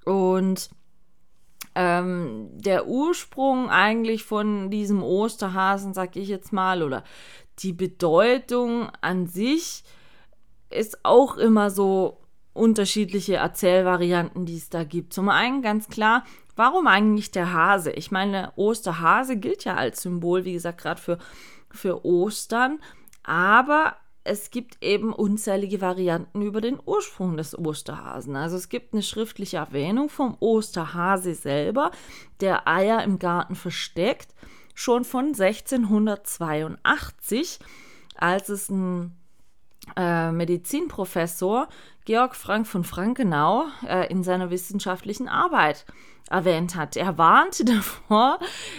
[0.05, 0.71] Und
[1.75, 7.05] ähm, der Ursprung eigentlich von diesem Osterhasen, sag ich jetzt mal, oder
[7.61, 9.83] die Bedeutung an sich
[10.71, 12.21] ist auch immer so
[12.53, 15.13] unterschiedliche Erzählvarianten, die es da gibt.
[15.13, 16.25] Zum einen ganz klar,
[16.59, 17.93] warum eigentlich der Hase?
[17.93, 21.19] Ich meine, Osterhase gilt ja als Symbol, wie gesagt, gerade für,
[21.71, 22.81] für Ostern.
[23.23, 28.37] Aber es gibt eben unzählige Varianten über den Ursprung des Osterhasen.
[28.37, 31.91] Also es gibt eine schriftliche Erwähnung vom Osterhase selber,
[32.41, 34.35] der Eier im Garten versteckt,
[34.75, 37.61] schon von 1682,
[38.17, 39.17] als es ein
[39.97, 41.69] äh, Medizinprofessor
[42.05, 45.87] Georg Frank von Frankenau äh, in seiner wissenschaftlichen Arbeit
[46.31, 46.97] erwähnt hat.
[46.97, 48.39] Er warnte davor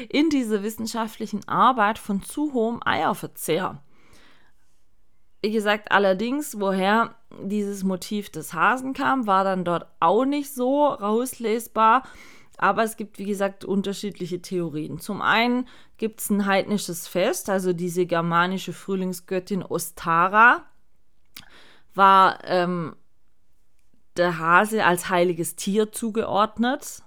[0.09, 3.81] in dieser wissenschaftlichen Arbeit von zu hohem Eierverzehr.
[5.41, 10.88] Wie gesagt, allerdings, woher dieses Motiv des Hasen kam, war dann dort auch nicht so
[10.88, 12.03] rauslesbar.
[12.57, 14.99] Aber es gibt, wie gesagt, unterschiedliche Theorien.
[14.99, 15.65] Zum einen
[15.97, 20.65] gibt es ein heidnisches Fest, also diese germanische Frühlingsgöttin Ostara
[21.95, 22.95] war ähm,
[24.17, 27.03] der Hase als heiliges Tier zugeordnet.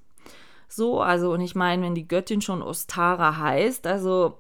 [0.74, 4.38] So, also, und ich meine, wenn die Göttin schon Ostara heißt, also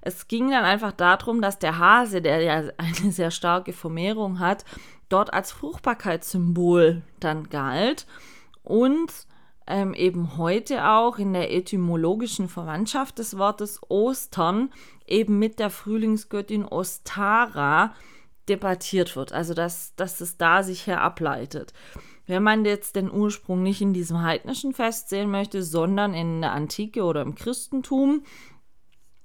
[0.00, 4.64] es ging dann einfach darum, dass der Hase, der ja eine sehr starke Vermehrung hat,
[5.08, 8.08] dort als Fruchtbarkeitssymbol dann galt
[8.64, 9.12] und
[9.68, 14.70] ähm, eben heute auch in der etymologischen Verwandtschaft des Wortes Ostern
[15.06, 17.94] eben mit der Frühlingsgöttin Ostara
[18.48, 19.32] debattiert wird.
[19.32, 21.72] Also dass, dass es da sich her ableitet.
[22.30, 26.52] Wenn man jetzt den Ursprung nicht in diesem heidnischen Fest sehen möchte, sondern in der
[26.52, 28.22] Antike oder im Christentum,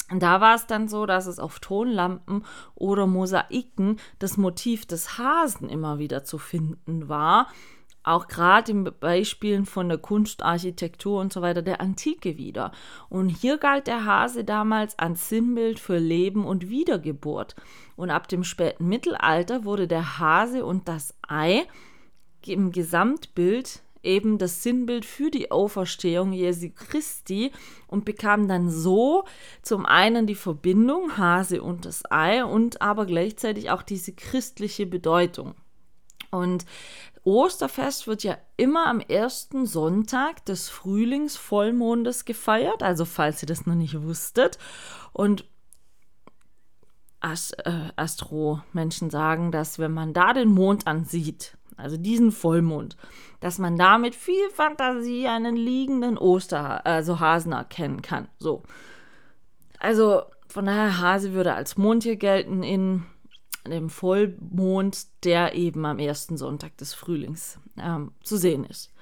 [0.09, 5.69] da war es dann so, dass es auf Tonlampen oder Mosaiken das Motiv des Hasen
[5.69, 7.47] immer wieder zu finden war.
[8.01, 12.71] auch gerade in Beispielen von der Kunst, Architektur und so weiter der Antike wieder.
[13.09, 17.55] Und hier galt der Hase damals als Sinnbild für Leben und Wiedergeburt.
[17.95, 21.65] Und ab dem späten Mittelalter wurde der Hase und das Ei
[22.49, 27.51] im Gesamtbild eben das Sinnbild für die Auferstehung Jesu Christi
[27.87, 29.25] und bekam dann so
[29.61, 35.55] zum einen die Verbindung Hase und das Ei und aber gleichzeitig auch diese christliche Bedeutung.
[36.29, 36.65] Und
[37.23, 43.73] Osterfest wird ja immer am ersten Sonntag des Frühlingsvollmondes gefeiert, also falls ihr das noch
[43.73, 44.59] nicht wusstet.
[45.11, 45.45] Und
[47.19, 52.97] Ast äh, Astro-Menschen sagen, dass wenn man da den Mond ansieht, also diesen Vollmond,
[53.39, 58.27] dass man da mit viel Fantasie einen liegenden Oster, also Hasen erkennen kann.
[58.39, 58.63] So.
[59.79, 63.03] Also von daher, Hase würde als Mondtier gelten in
[63.67, 68.93] dem Vollmond, der eben am ersten Sonntag des Frühlings ähm, zu sehen ist.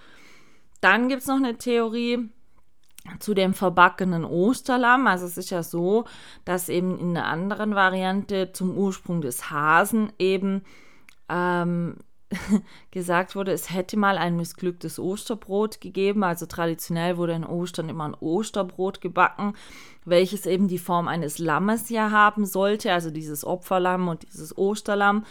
[0.82, 2.30] Dann gibt es noch eine Theorie
[3.20, 5.08] zu dem verbackenen Osterlamm.
[5.08, 6.06] Also es ist ja so,
[6.46, 10.64] dass eben in einer anderen Variante zum Ursprung des Hasen eben
[11.30, 11.98] ähm,
[12.92, 16.24] gesagt wurde, es hätte mal ein missglücktes Osterbrot gegeben.
[16.24, 19.54] Also traditionell wurde in Ostern immer ein Osterbrot gebacken,
[20.06, 25.26] welches eben die Form eines Lammes ja haben sollte, also dieses Opferlamm und dieses Osterlamm.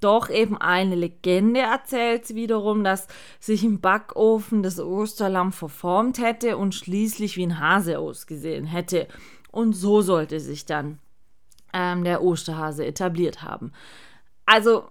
[0.00, 3.06] Doch eben eine Legende erzählt wiederum, dass
[3.38, 9.06] sich im Backofen das Osterlamm verformt hätte und schließlich wie ein Hase ausgesehen hätte.
[9.52, 10.98] Und so sollte sich dann
[11.72, 13.72] ähm, der Osterhase etabliert haben.
[14.44, 14.84] Also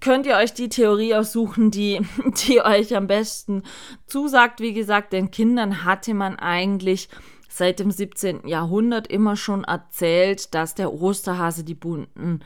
[0.00, 2.00] könnt ihr euch die Theorie aussuchen, die,
[2.46, 3.62] die euch am besten
[4.06, 4.60] zusagt.
[4.60, 7.08] Wie gesagt, den Kindern hatte man eigentlich
[7.48, 8.46] seit dem 17.
[8.46, 12.40] Jahrhundert immer schon erzählt, dass der Osterhase die bunten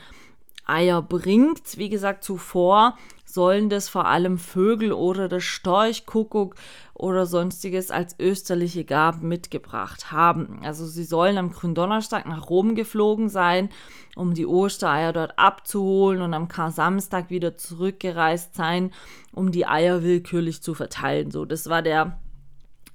[0.66, 1.78] Eier bringt.
[1.78, 2.98] Wie gesagt, zuvor
[3.36, 6.54] sollen das vor allem Vögel oder der Storchkuckuck
[6.94, 10.60] oder sonstiges als österliche Gaben mitgebracht haben.
[10.64, 13.68] Also sie sollen am Gründonnerstag nach Rom geflogen sein,
[14.16, 18.90] um die Ostereier dort abzuholen und am Kar-Samstag wieder zurückgereist sein,
[19.32, 21.30] um die Eier willkürlich zu verteilen.
[21.30, 22.18] So, das war der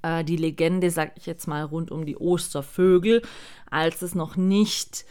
[0.01, 3.21] äh, die Legende, sag ich jetzt mal, rund um die Ostervögel,
[3.69, 5.05] als es noch nicht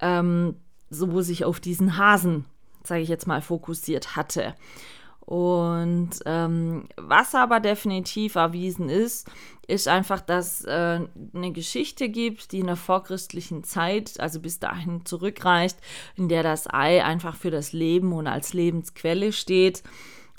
[0.00, 0.56] ähm,
[0.88, 2.46] so sich auf diesen Hasen,
[2.86, 4.54] sage ich jetzt mal, fokussiert hatte.
[5.26, 9.26] Und ähm, was aber definitiv erwiesen ist,
[9.66, 11.00] ist einfach, dass äh,
[11.34, 15.78] eine Geschichte gibt, die in der vorchristlichen Zeit, also bis dahin zurückreicht,
[16.16, 19.82] in der das Ei einfach für das Leben und als Lebensquelle steht.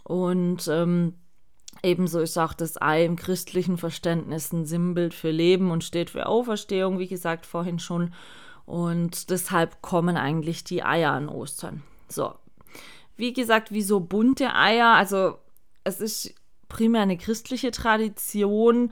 [0.04, 1.16] Und ähm,
[1.82, 6.28] ebenso ist auch das Ei im christlichen Verständnis ein Sinnbild für Leben und steht für
[6.28, 8.14] Auferstehung, wie gesagt vorhin schon.
[8.68, 11.82] Und deshalb kommen eigentlich die Eier an Ostern.
[12.08, 12.34] So.
[13.18, 14.94] Wie gesagt, wie so bunte Eier.
[14.94, 15.38] Also
[15.84, 16.34] es ist
[16.68, 18.91] primär eine christliche Tradition.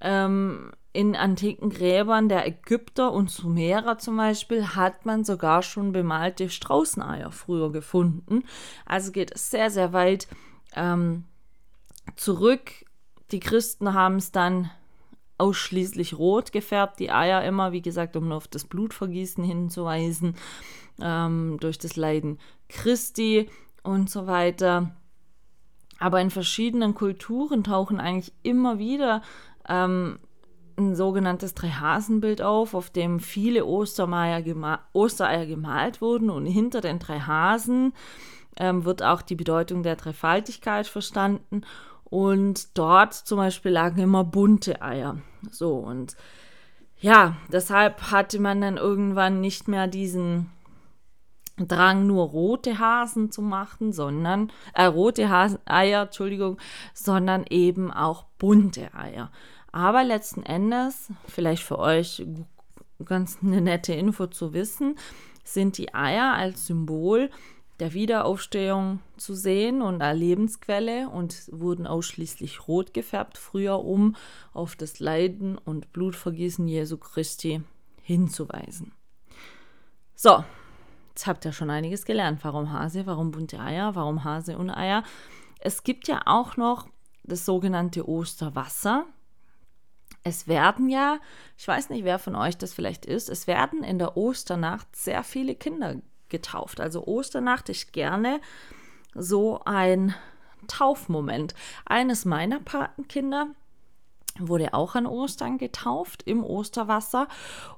[0.00, 6.48] Ähm, in antiken Gräbern der Ägypter und Sumerer zum Beispiel hat man sogar schon bemalte
[6.48, 8.44] Straußeneier früher gefunden.
[8.86, 10.26] Also geht es sehr, sehr weit
[10.74, 11.24] ähm,
[12.16, 12.70] zurück.
[13.30, 14.70] Die Christen haben es dann
[15.38, 20.34] ausschließlich rot gefärbt, die Eier immer, wie gesagt, um nur auf das Blutvergießen hinzuweisen,
[21.00, 23.48] ähm, durch das Leiden Christi
[23.82, 24.96] und so weiter.
[25.98, 29.22] Aber in verschiedenen Kulturen tauchen eigentlich immer wieder
[29.68, 30.18] ähm,
[30.78, 37.20] ein sogenanntes Dreihasenbild auf, auf dem viele gema Ostereier gemalt wurden und hinter den drei
[37.20, 37.94] Hasen
[38.58, 41.62] ähm, wird auch die Bedeutung der Dreifaltigkeit verstanden
[42.08, 45.18] und dort zum Beispiel lagen immer bunte Eier.
[45.50, 46.16] So, und
[46.98, 50.50] ja, deshalb hatte man dann irgendwann nicht mehr diesen
[51.58, 56.58] Drang, nur rote Hasen zu machen, sondern, äh, rote Hasen, Eier, Entschuldigung,
[56.92, 59.30] sondern eben auch bunte Eier.
[59.72, 62.26] Aber letzten Endes, vielleicht für euch
[63.04, 64.96] ganz eine nette Info zu wissen,
[65.44, 67.30] sind die Eier als Symbol
[67.80, 74.16] der Wiederaufstehung zu sehen und eine Lebensquelle und wurden ausschließlich rot gefärbt, früher um
[74.52, 77.62] auf das Leiden und Blutvergießen Jesu Christi
[78.02, 78.92] hinzuweisen.
[80.14, 80.44] So,
[81.10, 82.42] jetzt habt ihr schon einiges gelernt.
[82.42, 85.02] Warum Hase, warum bunte Eier, warum Hase und Eier.
[85.60, 86.88] Es gibt ja auch noch
[87.24, 89.04] das sogenannte Osterwasser.
[90.22, 91.18] Es werden ja,
[91.58, 95.22] ich weiß nicht, wer von euch das vielleicht ist, es werden in der Osternacht sehr
[95.22, 95.96] viele Kinder
[96.28, 96.80] getauft.
[96.80, 98.40] Also Osternacht ist gerne
[99.14, 100.14] so ein
[100.68, 101.54] Taufmoment.
[101.84, 103.48] Eines meiner Patenkinder
[104.38, 107.28] wurde auch an Ostern getauft im Osterwasser.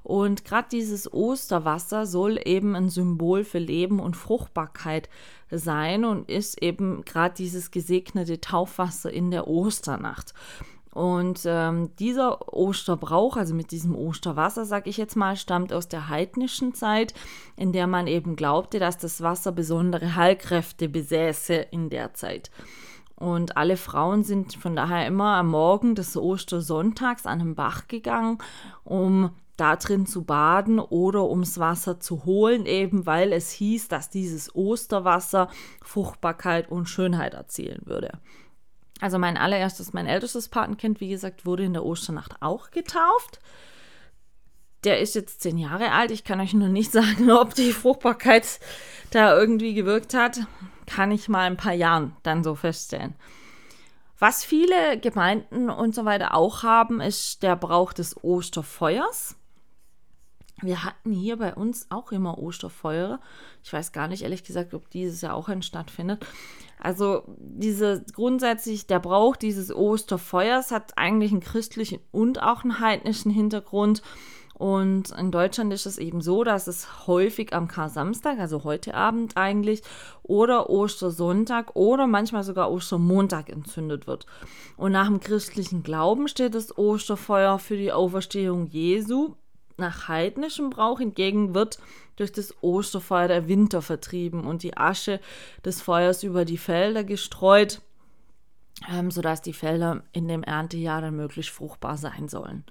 [0.03, 5.09] Und gerade dieses Osterwasser soll eben ein Symbol für Leben und Fruchtbarkeit
[5.49, 10.33] sein und ist eben gerade dieses gesegnete Taufwasser in der Osternacht.
[10.93, 16.09] Und ähm, dieser Osterbrauch, also mit diesem Osterwasser, sage ich jetzt mal, stammt aus der
[16.09, 17.13] heidnischen Zeit,
[17.55, 22.49] in der man eben glaubte, dass das Wasser besondere Heilkräfte besäße in der Zeit.
[23.15, 28.37] Und alle Frauen sind von daher immer am Morgen des Ostersonntags an den Bach gegangen,
[28.85, 34.09] um da drin zu baden oder ums Wasser zu holen, eben weil es hieß, dass
[34.09, 35.49] dieses Osterwasser
[35.81, 38.11] Fruchtbarkeit und Schönheit erzielen würde.
[39.01, 43.39] Also mein allererstes, mein ältestes Patenkind, wie gesagt, wurde in der Osternacht auch getauft.
[44.83, 46.11] Der ist jetzt zehn Jahre alt.
[46.11, 48.59] Ich kann euch nur nicht sagen, ob die Fruchtbarkeit
[49.11, 50.41] da irgendwie gewirkt hat
[50.89, 53.15] kann ich mal ein paar Jahren dann so feststellen.
[54.17, 59.35] Was viele Gemeinden und so weiter auch haben, ist der Brauch des Osterfeuers.
[60.61, 63.19] Wir hatten hier bei uns auch immer Osterfeuer.
[63.63, 66.25] Ich weiß gar nicht, ehrlich gesagt, ob dieses Jahr auch ein stattfindet.
[66.79, 73.31] Also diese grundsätzlich der Brauch dieses Osterfeuers hat eigentlich einen christlichen und auch einen heidnischen
[73.31, 74.01] Hintergrund.
[74.59, 79.37] Und in Deutschland ist es eben so, dass es häufig am Kar-Samstag, also heute Abend
[79.37, 79.81] eigentlich,
[80.21, 84.25] oder Ostersonntag oder manchmal sogar Ostermontag entzündet wird.
[84.75, 89.35] Und nach dem christlichen Glauben steht das Osterfeuer für die Auferstehung Jesu.
[89.79, 91.79] Nach heidnischem Brauch hingegen wird
[92.17, 95.19] durch das Osterfeuer der Winter vertrieben und die Asche
[95.63, 97.81] des Feuers über die Felder gestreut,
[98.91, 102.65] ähm, sodass die Felder in dem Erntejahr dann möglichst fruchtbar sein sollen.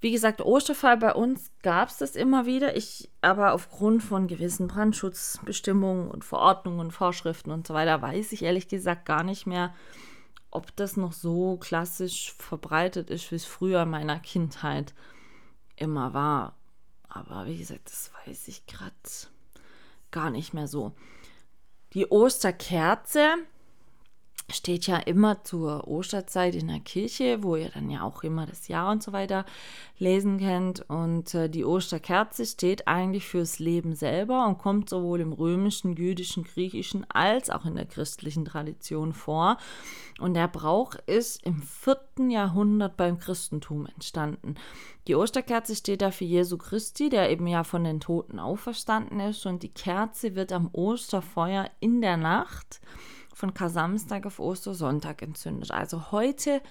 [0.00, 2.76] Wie gesagt, Osterfall bei uns gab es das immer wieder.
[2.76, 8.42] Ich aber aufgrund von gewissen Brandschutzbestimmungen und Verordnungen und Vorschriften und so weiter weiß ich
[8.42, 9.74] ehrlich gesagt gar nicht mehr,
[10.50, 14.92] ob das noch so klassisch verbreitet ist, wie es früher in meiner Kindheit
[15.82, 16.54] immer war.
[17.08, 18.94] Aber wie gesagt, das weiß ich gerade
[20.10, 20.92] gar nicht mehr so.
[21.92, 23.34] Die Osterkerze
[24.52, 28.68] steht ja immer zur Osterzeit in der Kirche, wo ihr dann ja auch immer das
[28.68, 29.44] Jahr und so weiter
[29.98, 30.88] lesen könnt.
[30.88, 36.44] Und äh, die Osterkerze steht eigentlich fürs Leben selber und kommt sowohl im römischen, jüdischen,
[36.44, 39.58] griechischen als auch in der christlichen Tradition vor.
[40.20, 44.56] Und der Brauch ist im vierten Jahrhundert beim Christentum entstanden.
[45.08, 49.46] Die Osterkerze steht da für Jesu Christi, der eben ja von den Toten auferstanden ist.
[49.46, 52.80] Und die Kerze wird am Osterfeuer in der Nacht
[53.32, 55.70] von Kasamstag auf Ostersonntag entzündet.
[55.70, 56.62] Also heute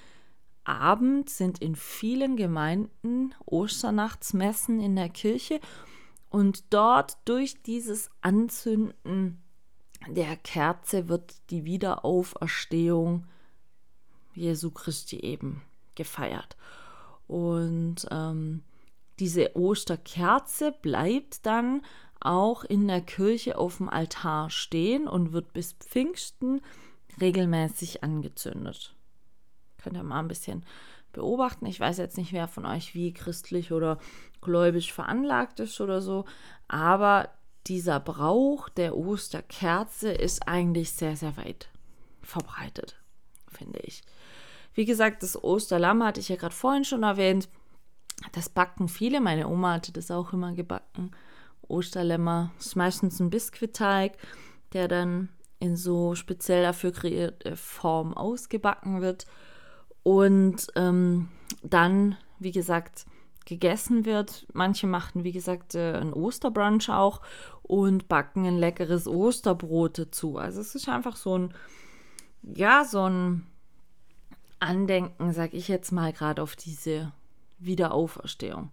[0.63, 5.60] Abend sind in vielen Gemeinden Osternachtsmessen in der Kirche
[6.30, 9.41] und dort durch dieses Anzünden
[10.08, 13.28] der Kerze wird die Wiederauferstehung
[14.34, 15.62] Jesu Christi eben
[15.95, 16.58] gefeiert.
[17.28, 18.63] Und ähm,
[19.19, 21.84] diese Osterkerze bleibt dann
[22.22, 26.62] auch in der Kirche auf dem Altar stehen und wird bis Pfingsten
[27.20, 28.96] regelmäßig angezündet.
[29.82, 30.66] Könnt ihr mal ein bisschen
[31.12, 31.66] beobachten.
[31.66, 33.98] Ich weiß jetzt nicht, wer von euch wie christlich oder
[34.42, 36.26] gläubig veranlagt ist oder so,
[36.68, 37.30] aber
[37.68, 41.70] dieser Brauch der Osterkerze ist eigentlich sehr, sehr weit
[42.22, 42.96] verbreitet,
[43.48, 44.02] finde ich.
[44.74, 47.50] Wie gesagt, das Osterlamm hatte ich ja gerade vorhin schon erwähnt.
[48.32, 49.20] Das backen viele.
[49.20, 51.12] Meine Oma hatte das auch immer gebacken.
[51.72, 52.52] Osterlämmer.
[52.58, 54.18] Das ist meistens ein Biskuitteig,
[54.74, 55.30] der dann
[55.60, 59.26] in so speziell dafür kreierte Form ausgebacken wird
[60.04, 61.28] und ähm,
[61.64, 63.06] dann, wie gesagt,
[63.46, 64.48] gegessen wird.
[64.54, 67.22] Manche machen, wie gesagt, äh, einen Osterbrunch auch
[67.64, 70.38] und backen ein leckeres Osterbrot dazu.
[70.38, 71.54] Also es ist einfach so ein,
[72.42, 73.48] ja, so ein
[74.60, 77.12] Andenken, sag ich jetzt mal, gerade auf diese
[77.60, 78.72] Wiederauferstehung.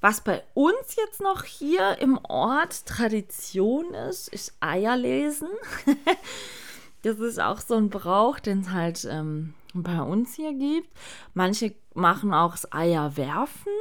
[0.00, 5.48] Was bei uns jetzt noch hier im Ort Tradition ist, ist Eierlesen.
[7.02, 10.88] das ist auch so ein Brauch, den es halt ähm, bei uns hier gibt.
[11.34, 13.72] Manche machen auch das Eierwerfen.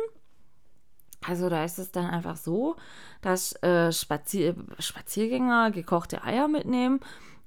[1.25, 2.75] Also da ist es dann einfach so,
[3.21, 7.01] dass äh, Spazier Spaziergänger gekochte Eier mitnehmen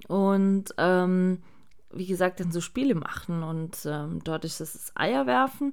[0.08, 1.42] und ähm,
[1.90, 5.72] wie gesagt dann so Spiele machen und ähm, dort ist es das Eierwerfen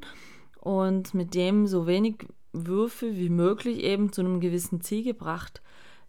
[0.61, 5.61] und mit dem so wenig Würfe wie möglich eben zu einem gewissen Ziel gebracht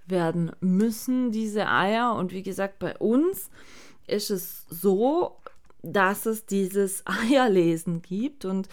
[0.06, 2.14] werden müssen, diese Eier.
[2.14, 3.50] Und wie gesagt, bei uns
[4.06, 5.36] ist es so,
[5.82, 8.44] dass es dieses Eierlesen gibt.
[8.44, 8.68] Und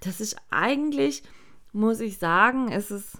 [0.00, 1.22] das ist eigentlich,
[1.72, 3.18] muss ich sagen, es ist,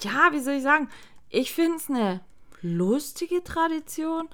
[0.00, 0.88] ja, wie soll ich sagen,
[1.28, 2.20] ich finde es eine
[2.62, 4.28] lustige Tradition,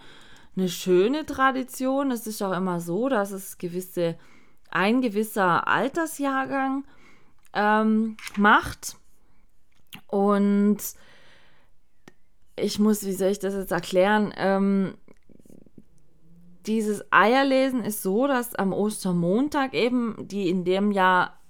[0.57, 2.11] eine schöne Tradition.
[2.11, 4.16] Es ist auch immer so, dass es gewisse
[4.70, 6.85] ein gewisser Altersjahrgang
[7.57, 8.97] ähm, macht.
[10.07, 10.79] Und
[12.57, 14.33] ich muss, wie soll ich das jetzt erklären?
[14.37, 14.95] Ähm,
[16.67, 21.41] dieses Eierlesen ist so, dass am Ostermontag eben die in dem Jahr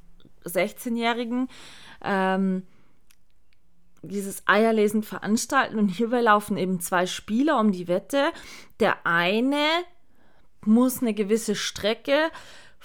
[0.44, 1.48] 16-Jährigen
[2.02, 2.62] ähm,
[4.02, 8.30] dieses Eierlesen veranstalten und hierbei laufen eben zwei Spieler um die Wette.
[8.78, 9.64] Der eine
[10.64, 12.30] muss eine gewisse Strecke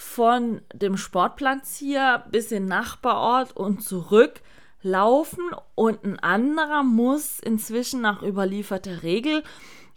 [0.01, 4.41] von dem Sportplatz hier bis in den Nachbarort und zurück
[4.81, 5.43] laufen.
[5.75, 9.43] Und ein anderer muss inzwischen nach überlieferter Regel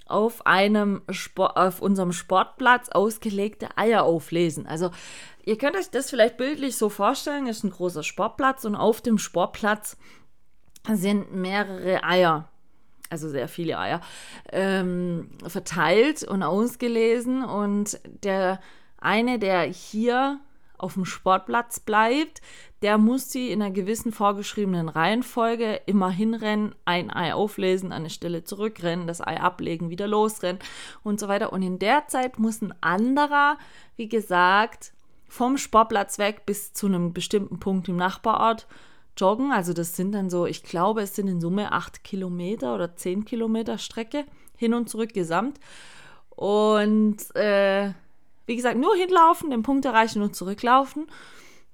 [0.07, 4.67] auf einem Sport, auf unserem Sportplatz ausgelegte Eier auflesen.
[4.67, 4.91] Also
[5.43, 9.17] ihr könnt euch das vielleicht bildlich so vorstellen, ist ein großer Sportplatz und auf dem
[9.17, 9.97] Sportplatz
[10.93, 12.51] sind mehrere Eier,
[13.09, 14.03] also sehr viele Eier,
[14.53, 17.43] ähm, verteilt und ausgelesen.
[17.43, 18.61] Und der
[19.05, 20.41] eine, der hier
[20.77, 22.43] auf dem Sportplatz bleibt,
[22.83, 28.11] der muss sie in einer gewissen vorgeschriebenen Reihenfolge immer hinrennen, ein Ei auflesen, an eine
[28.11, 30.61] Stelle zurückrennen, das Ei ablegen, wieder losrennen
[31.03, 31.53] und so weiter.
[31.53, 33.57] Und in der Zeit muss ein anderer,
[33.97, 34.93] wie gesagt,
[35.29, 38.67] vom Sportplatz weg bis zu einem bestimmten Punkt im Nachbarort
[39.17, 39.53] joggen.
[39.53, 43.25] Also das sind dann so, ich glaube, es sind in Summe acht Kilometer oder zehn
[43.25, 44.25] Kilometer Strecke
[44.57, 45.59] hin und zurück gesamt.
[46.31, 47.93] Und äh,
[48.47, 51.07] wie gesagt, nur hinlaufen, den Punkt erreichen und zurücklaufen.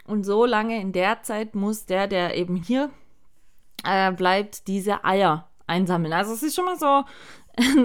[0.05, 2.91] Und so lange in der Zeit muss der, der eben hier
[3.85, 6.13] äh, bleibt, diese Eier einsammeln.
[6.13, 7.05] Also es ist schon mal so,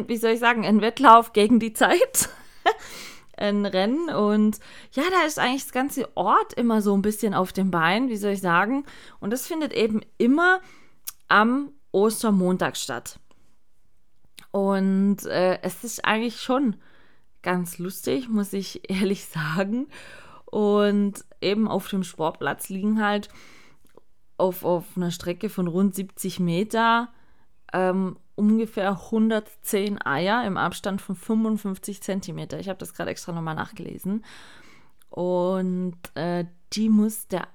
[0.08, 2.30] wie soll ich sagen, ein Wettlauf gegen die Zeit.
[3.38, 4.60] ein Rennen und
[4.94, 8.16] ja, da ist eigentlich das ganze Ort immer so ein bisschen auf dem Bein, wie
[8.16, 8.86] soll ich sagen.
[9.20, 10.62] Und das findet eben immer
[11.28, 13.20] am Ostermontag statt.
[14.52, 16.78] Und äh, es ist eigentlich schon
[17.46, 19.88] ganz lustig, muss ich ehrlich sagen.
[20.46, 23.30] Und eben auf dem Sportplatz liegen halt
[24.38, 27.10] auf, auf einer Strecke von rund 70 Meter
[27.72, 32.60] ähm, ungefähr 110 Eier im Abstand von 55 Zentimeter.
[32.60, 34.26] Ich habe das gerade extra nochmal nachgelesen.
[35.10, 37.48] Und äh, die muss der,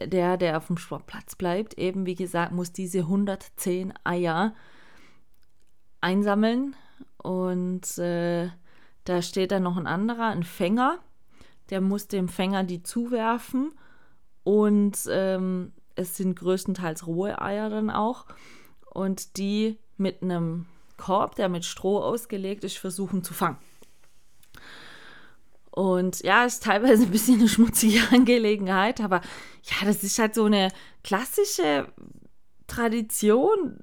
[0.00, 4.54] der, der auf dem Sportplatz bleibt, eben wie gesagt, muss diese 110 Eier
[6.00, 6.76] einsammeln.
[7.18, 8.48] Und äh,
[9.04, 10.98] da steht dann noch ein anderer, ein Fänger,
[11.70, 13.72] der muss dem Fänger die zuwerfen
[14.42, 18.26] und ähm, es sind größtenteils rohe Eier dann auch
[18.92, 23.58] und die mit einem Korb, der mit Stroh ausgelegt ist, versuchen zu fangen.
[25.70, 29.20] Und ja, ist teilweise ein bisschen eine schmutzige Angelegenheit, aber
[29.64, 30.70] ja, das ist halt so eine
[31.02, 31.88] klassische
[32.68, 33.80] Tradition.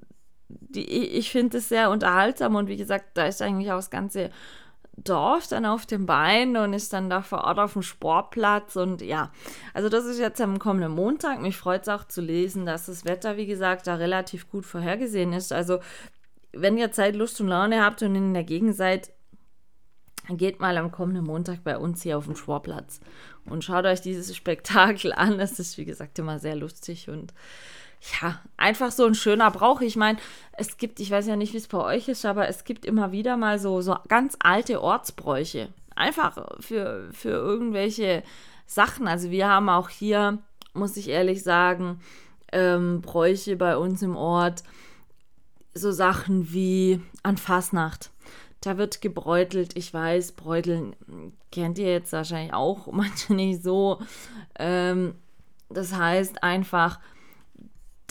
[0.48, 4.30] Die, ich finde es sehr unterhaltsam und wie gesagt, da ist eigentlich auch das ganze
[4.96, 8.76] Dorf dann auf dem Bein und ist dann da vor Ort auf dem Sportplatz.
[8.76, 9.32] Und ja,
[9.74, 11.40] also das ist jetzt am kommenden Montag.
[11.40, 15.32] Mich freut es auch zu lesen, dass das Wetter, wie gesagt, da relativ gut vorhergesehen
[15.32, 15.52] ist.
[15.52, 15.80] Also
[16.52, 19.10] wenn ihr Zeit, Lust und Laune habt und in der Gegend seid,
[20.28, 23.00] geht mal am kommenden Montag bei uns hier auf dem Sportplatz
[23.44, 25.38] und schaut euch dieses Spektakel an.
[25.38, 27.32] Das ist, wie gesagt, immer sehr lustig und
[28.20, 29.80] ja, einfach so ein schöner Brauch.
[29.80, 30.18] Ich meine,
[30.52, 33.12] es gibt, ich weiß ja nicht, wie es bei euch ist, aber es gibt immer
[33.12, 35.68] wieder mal so, so ganz alte Ortsbräuche.
[35.94, 38.22] Einfach für, für irgendwelche
[38.66, 39.06] Sachen.
[39.06, 40.38] Also wir haben auch hier,
[40.74, 42.00] muss ich ehrlich sagen,
[42.50, 44.64] ähm, Bräuche bei uns im Ort.
[45.74, 48.10] So Sachen wie an Fasnacht.
[48.60, 49.76] Da wird gebräutelt.
[49.76, 50.96] Ich weiß, Bräuteln
[51.50, 54.00] kennt ihr jetzt wahrscheinlich auch manche nicht so.
[54.58, 55.14] Ähm,
[55.68, 56.98] das heißt einfach,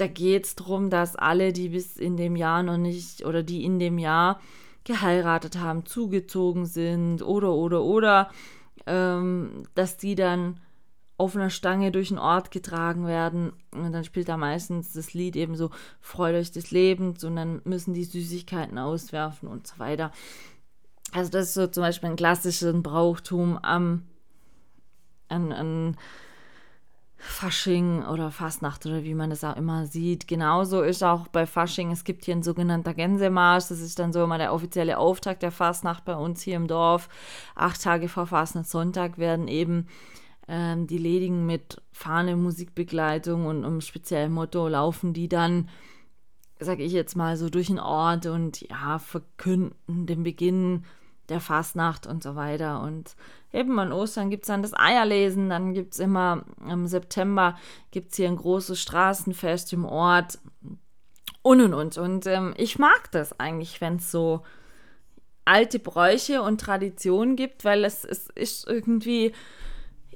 [0.02, 3.64] da geht es darum, dass alle, die bis in dem Jahr noch nicht oder die
[3.64, 4.41] in dem Jahr
[4.84, 8.32] geheiratet haben, zugezogen sind oder oder oder,
[8.88, 10.60] ähm, dass die dann
[11.18, 13.54] auf einer Stange durch den Ort getragen werden.
[13.70, 17.62] Und dann spielt da meistens das Lied eben so, freut euch des Lebens und dann
[17.64, 20.12] müssen die Süßigkeiten auswerfen und so weiter.
[21.12, 24.02] Also das ist so zum Beispiel ein klassisches Brauchtum am,
[25.30, 25.97] an, an
[27.24, 30.28] Fasching oder Fastnacht oder wie man das auch immer sieht.
[30.28, 34.24] Genauso ist auch bei Fasching, es gibt hier ein sogenannter Gänsemarsch, das ist dann so
[34.24, 37.10] immer der offizielle Auftakt der Fastnacht bei uns hier im Dorf.
[37.54, 39.88] Acht Tage vor Fastnachtssonntag werden eben
[40.48, 45.70] ähm, die Ledigen mit Fahne, Musikbegleitung und um speziellem Motto laufen die dann,
[46.60, 50.86] sage ich jetzt mal, so durch den Ort und ja, verkünden den Beginn
[51.30, 52.82] der Fastnacht und so weiter.
[52.82, 53.16] Und
[53.54, 57.58] eben an Ostern gibt es dann das Eierlesen, dann gibt es immer im September
[57.92, 60.40] gibt es hier ein großes Straßenfest im Ort
[61.42, 61.98] und und und.
[61.98, 64.44] Und ähm, ich mag das eigentlich, wenn es so
[65.46, 69.34] alte Bräuche und Traditionen gibt, weil es, es ist irgendwie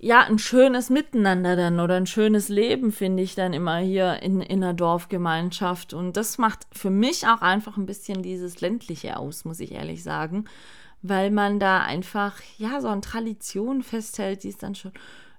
[0.06, 4.40] ja, ein schönes Miteinander dann oder ein schönes Leben, finde ich dann immer hier in,
[4.40, 5.96] in einer Dorfgemeinschaft.
[5.96, 10.04] Und das macht für mich auch einfach ein bisschen dieses ländliche aus, muss ich ehrlich
[10.04, 10.46] sagen,
[11.02, 14.92] weil man da einfach, ja, so eine Tradition festhält, die es dann schon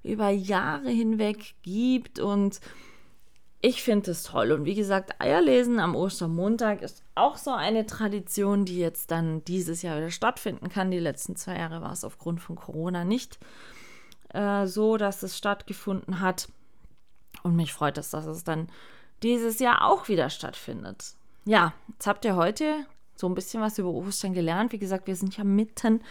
[0.03, 2.61] über Jahre hinweg gibt und
[3.61, 4.51] ich finde es toll.
[4.51, 9.83] Und wie gesagt, Eierlesen am Ostermontag ist auch so eine Tradition, die jetzt dann dieses
[9.83, 10.91] Jahr wieder stattfinden kann.
[10.91, 13.39] Die letzten zwei Jahre war es aufgrund von Corona nicht
[14.37, 16.49] äh, so, dass es stattgefunden hat.
[17.43, 18.68] Und mich freut es, dass es dann
[19.22, 21.14] dieses Jahr auch wieder stattfindet.
[21.45, 24.72] Ja, jetzt habt ihr heute so ein bisschen was über Ostern gelernt.
[24.72, 26.03] Wie gesagt, wir sind ja mitten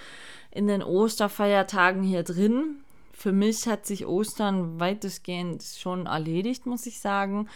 [0.52, 2.78] in den Osterfeiertagen hier drin
[3.16, 7.48] für mich hat sich Ostern weitestgehend schon erledigt, muss ich sagen.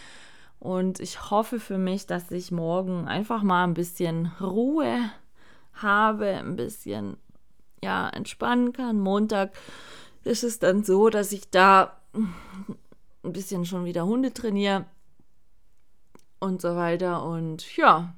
[0.58, 5.10] Und ich hoffe für mich, dass ich morgen einfach mal ein bisschen Ruhe
[5.74, 7.18] habe, ein bisschen
[7.82, 8.98] ja, entspannen kann.
[9.00, 9.52] Montag
[10.24, 14.86] ist es dann so, dass ich da ein bisschen schon wieder Hunde trainiere
[16.38, 17.24] und so weiter.
[17.24, 18.14] Und ja,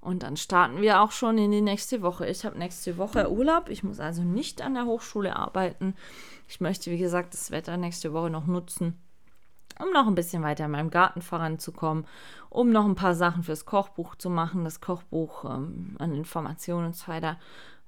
[0.00, 2.26] und dann starten wir auch schon in die nächste Woche.
[2.26, 3.68] Ich habe nächste Woche Urlaub.
[3.68, 5.94] Ich muss also nicht an der Hochschule arbeiten.
[6.48, 8.98] Ich möchte, wie gesagt, das Wetter nächste Woche noch nutzen,
[9.80, 12.04] um noch ein bisschen weiter in meinem Garten voranzukommen,
[12.50, 14.64] um noch ein paar Sachen fürs Kochbuch zu machen.
[14.64, 17.38] Das Kochbuch ähm, an Informationen und so weiter,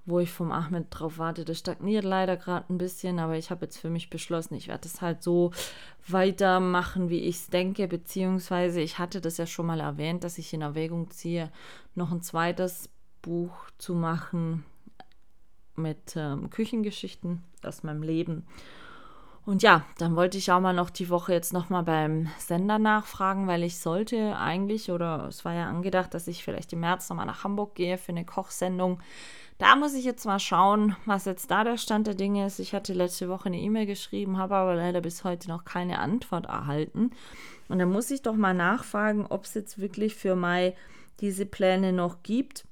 [0.07, 3.65] wo ich vom Ahmed drauf warte, das stagniert leider gerade ein bisschen, aber ich habe
[3.65, 5.53] jetzt für mich beschlossen, ich werde es halt so
[6.07, 10.53] weitermachen, wie ich es denke, beziehungsweise ich hatte das ja schon mal erwähnt, dass ich
[10.53, 11.51] in Erwägung ziehe,
[11.95, 12.91] noch ein zweites
[13.23, 14.65] Buch zu machen
[15.77, 18.47] mit ähm, Küchengeschichten aus meinem Leben.
[19.47, 22.79] Und ja, dann wollte ich auch mal noch die Woche jetzt noch mal beim Sender
[22.79, 27.11] nachfragen, weil ich sollte eigentlich, oder es war ja angedacht, dass ich vielleicht im März
[27.11, 29.01] noch mal nach Hamburg gehe für eine Kochsendung.
[29.59, 32.59] Da muss ich jetzt mal schauen, was jetzt da der Stand der Dinge ist.
[32.59, 36.47] Ich hatte letzte Woche eine E-Mail geschrieben, habe aber leider bis heute noch keine Antwort
[36.47, 37.11] erhalten.
[37.69, 40.75] Und da muss ich doch mal nachfragen, ob es jetzt wirklich für Mai
[41.21, 42.67] diese Pläne noch gibt,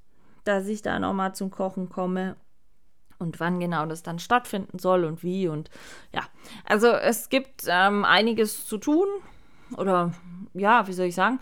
[0.44, 2.36] dass ich da noch mal zum Kochen komme
[3.22, 5.70] und wann genau das dann stattfinden soll und wie und
[6.12, 6.22] ja.
[6.64, 9.06] Also es gibt ähm, einiges zu tun
[9.76, 10.12] oder
[10.52, 11.40] ja, wie soll ich sagen,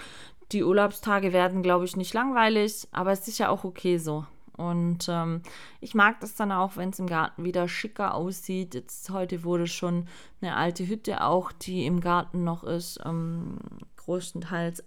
[0.52, 4.26] die Urlaubstage werden, glaube ich, nicht langweilig, aber es ist ja auch okay so.
[4.56, 5.42] Und ähm,
[5.80, 8.74] ich mag das dann auch, wenn es im Garten wieder schicker aussieht.
[8.74, 10.06] Jetzt heute wurde schon
[10.42, 13.56] eine alte Hütte auch, die im Garten noch ist, ähm,
[13.96, 14.84] größtenteils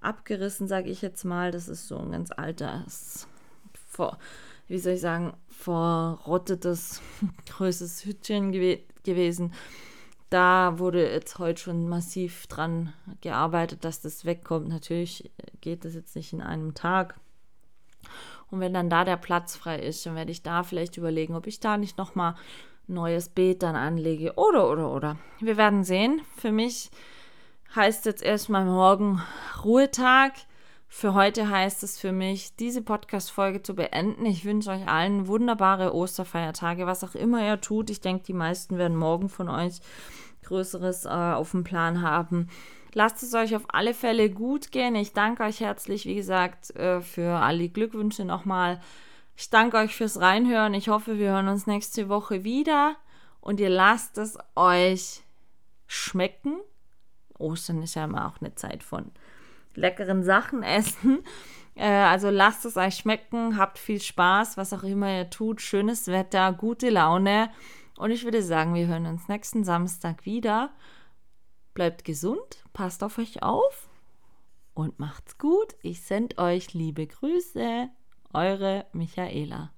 [0.00, 1.52] abgerissen, sage ich jetzt mal.
[1.52, 3.28] Das ist so ein ganz altes,
[4.68, 7.00] wie soll ich sagen, verrottetes,
[7.48, 9.52] größeres Hütchen gew gewesen.
[10.28, 14.68] Da wurde jetzt heute schon massiv dran gearbeitet, dass das wegkommt.
[14.68, 17.14] Natürlich geht das jetzt nicht in einem Tag.
[18.50, 21.46] Und wenn dann da der Platz frei ist, dann werde ich da vielleicht überlegen, ob
[21.46, 22.34] ich da nicht nochmal
[22.88, 24.34] ein neues Beet dann anlege.
[24.36, 25.16] Oder, oder, oder.
[25.40, 26.20] Wir werden sehen.
[26.36, 26.90] Für mich
[27.74, 29.22] heißt jetzt erstmal morgen
[29.64, 30.32] Ruhetag.
[30.88, 34.24] Für heute heißt es für mich, diese Podcast-Folge zu beenden.
[34.24, 37.90] Ich wünsche euch allen wunderbare Osterfeiertage, was auch immer ihr tut.
[37.90, 39.80] Ich denke, die meisten werden morgen von euch
[40.44, 42.48] Größeres äh, auf dem Plan haben.
[42.94, 44.94] Lasst es euch auf alle Fälle gut gehen.
[44.94, 48.80] Ich danke euch herzlich, wie gesagt, äh, für alle Glückwünsche nochmal.
[49.36, 50.72] Ich danke euch fürs Reinhören.
[50.72, 52.96] Ich hoffe, wir hören uns nächste Woche wieder
[53.40, 55.22] und ihr lasst es euch
[55.86, 56.56] schmecken.
[57.38, 59.10] Ostern ist ja immer auch eine Zeit von
[59.76, 61.22] leckeren Sachen essen.
[61.74, 65.60] Äh, also lasst es euch schmecken, habt viel Spaß, was auch immer ihr tut.
[65.60, 67.50] Schönes Wetter, gute Laune.
[67.98, 70.70] Und ich würde sagen, wir hören uns nächsten Samstag wieder.
[71.74, 73.90] Bleibt gesund, passt auf euch auf
[74.72, 75.76] und macht's gut.
[75.82, 77.88] Ich sende euch liebe Grüße.
[78.32, 79.75] Eure Michaela.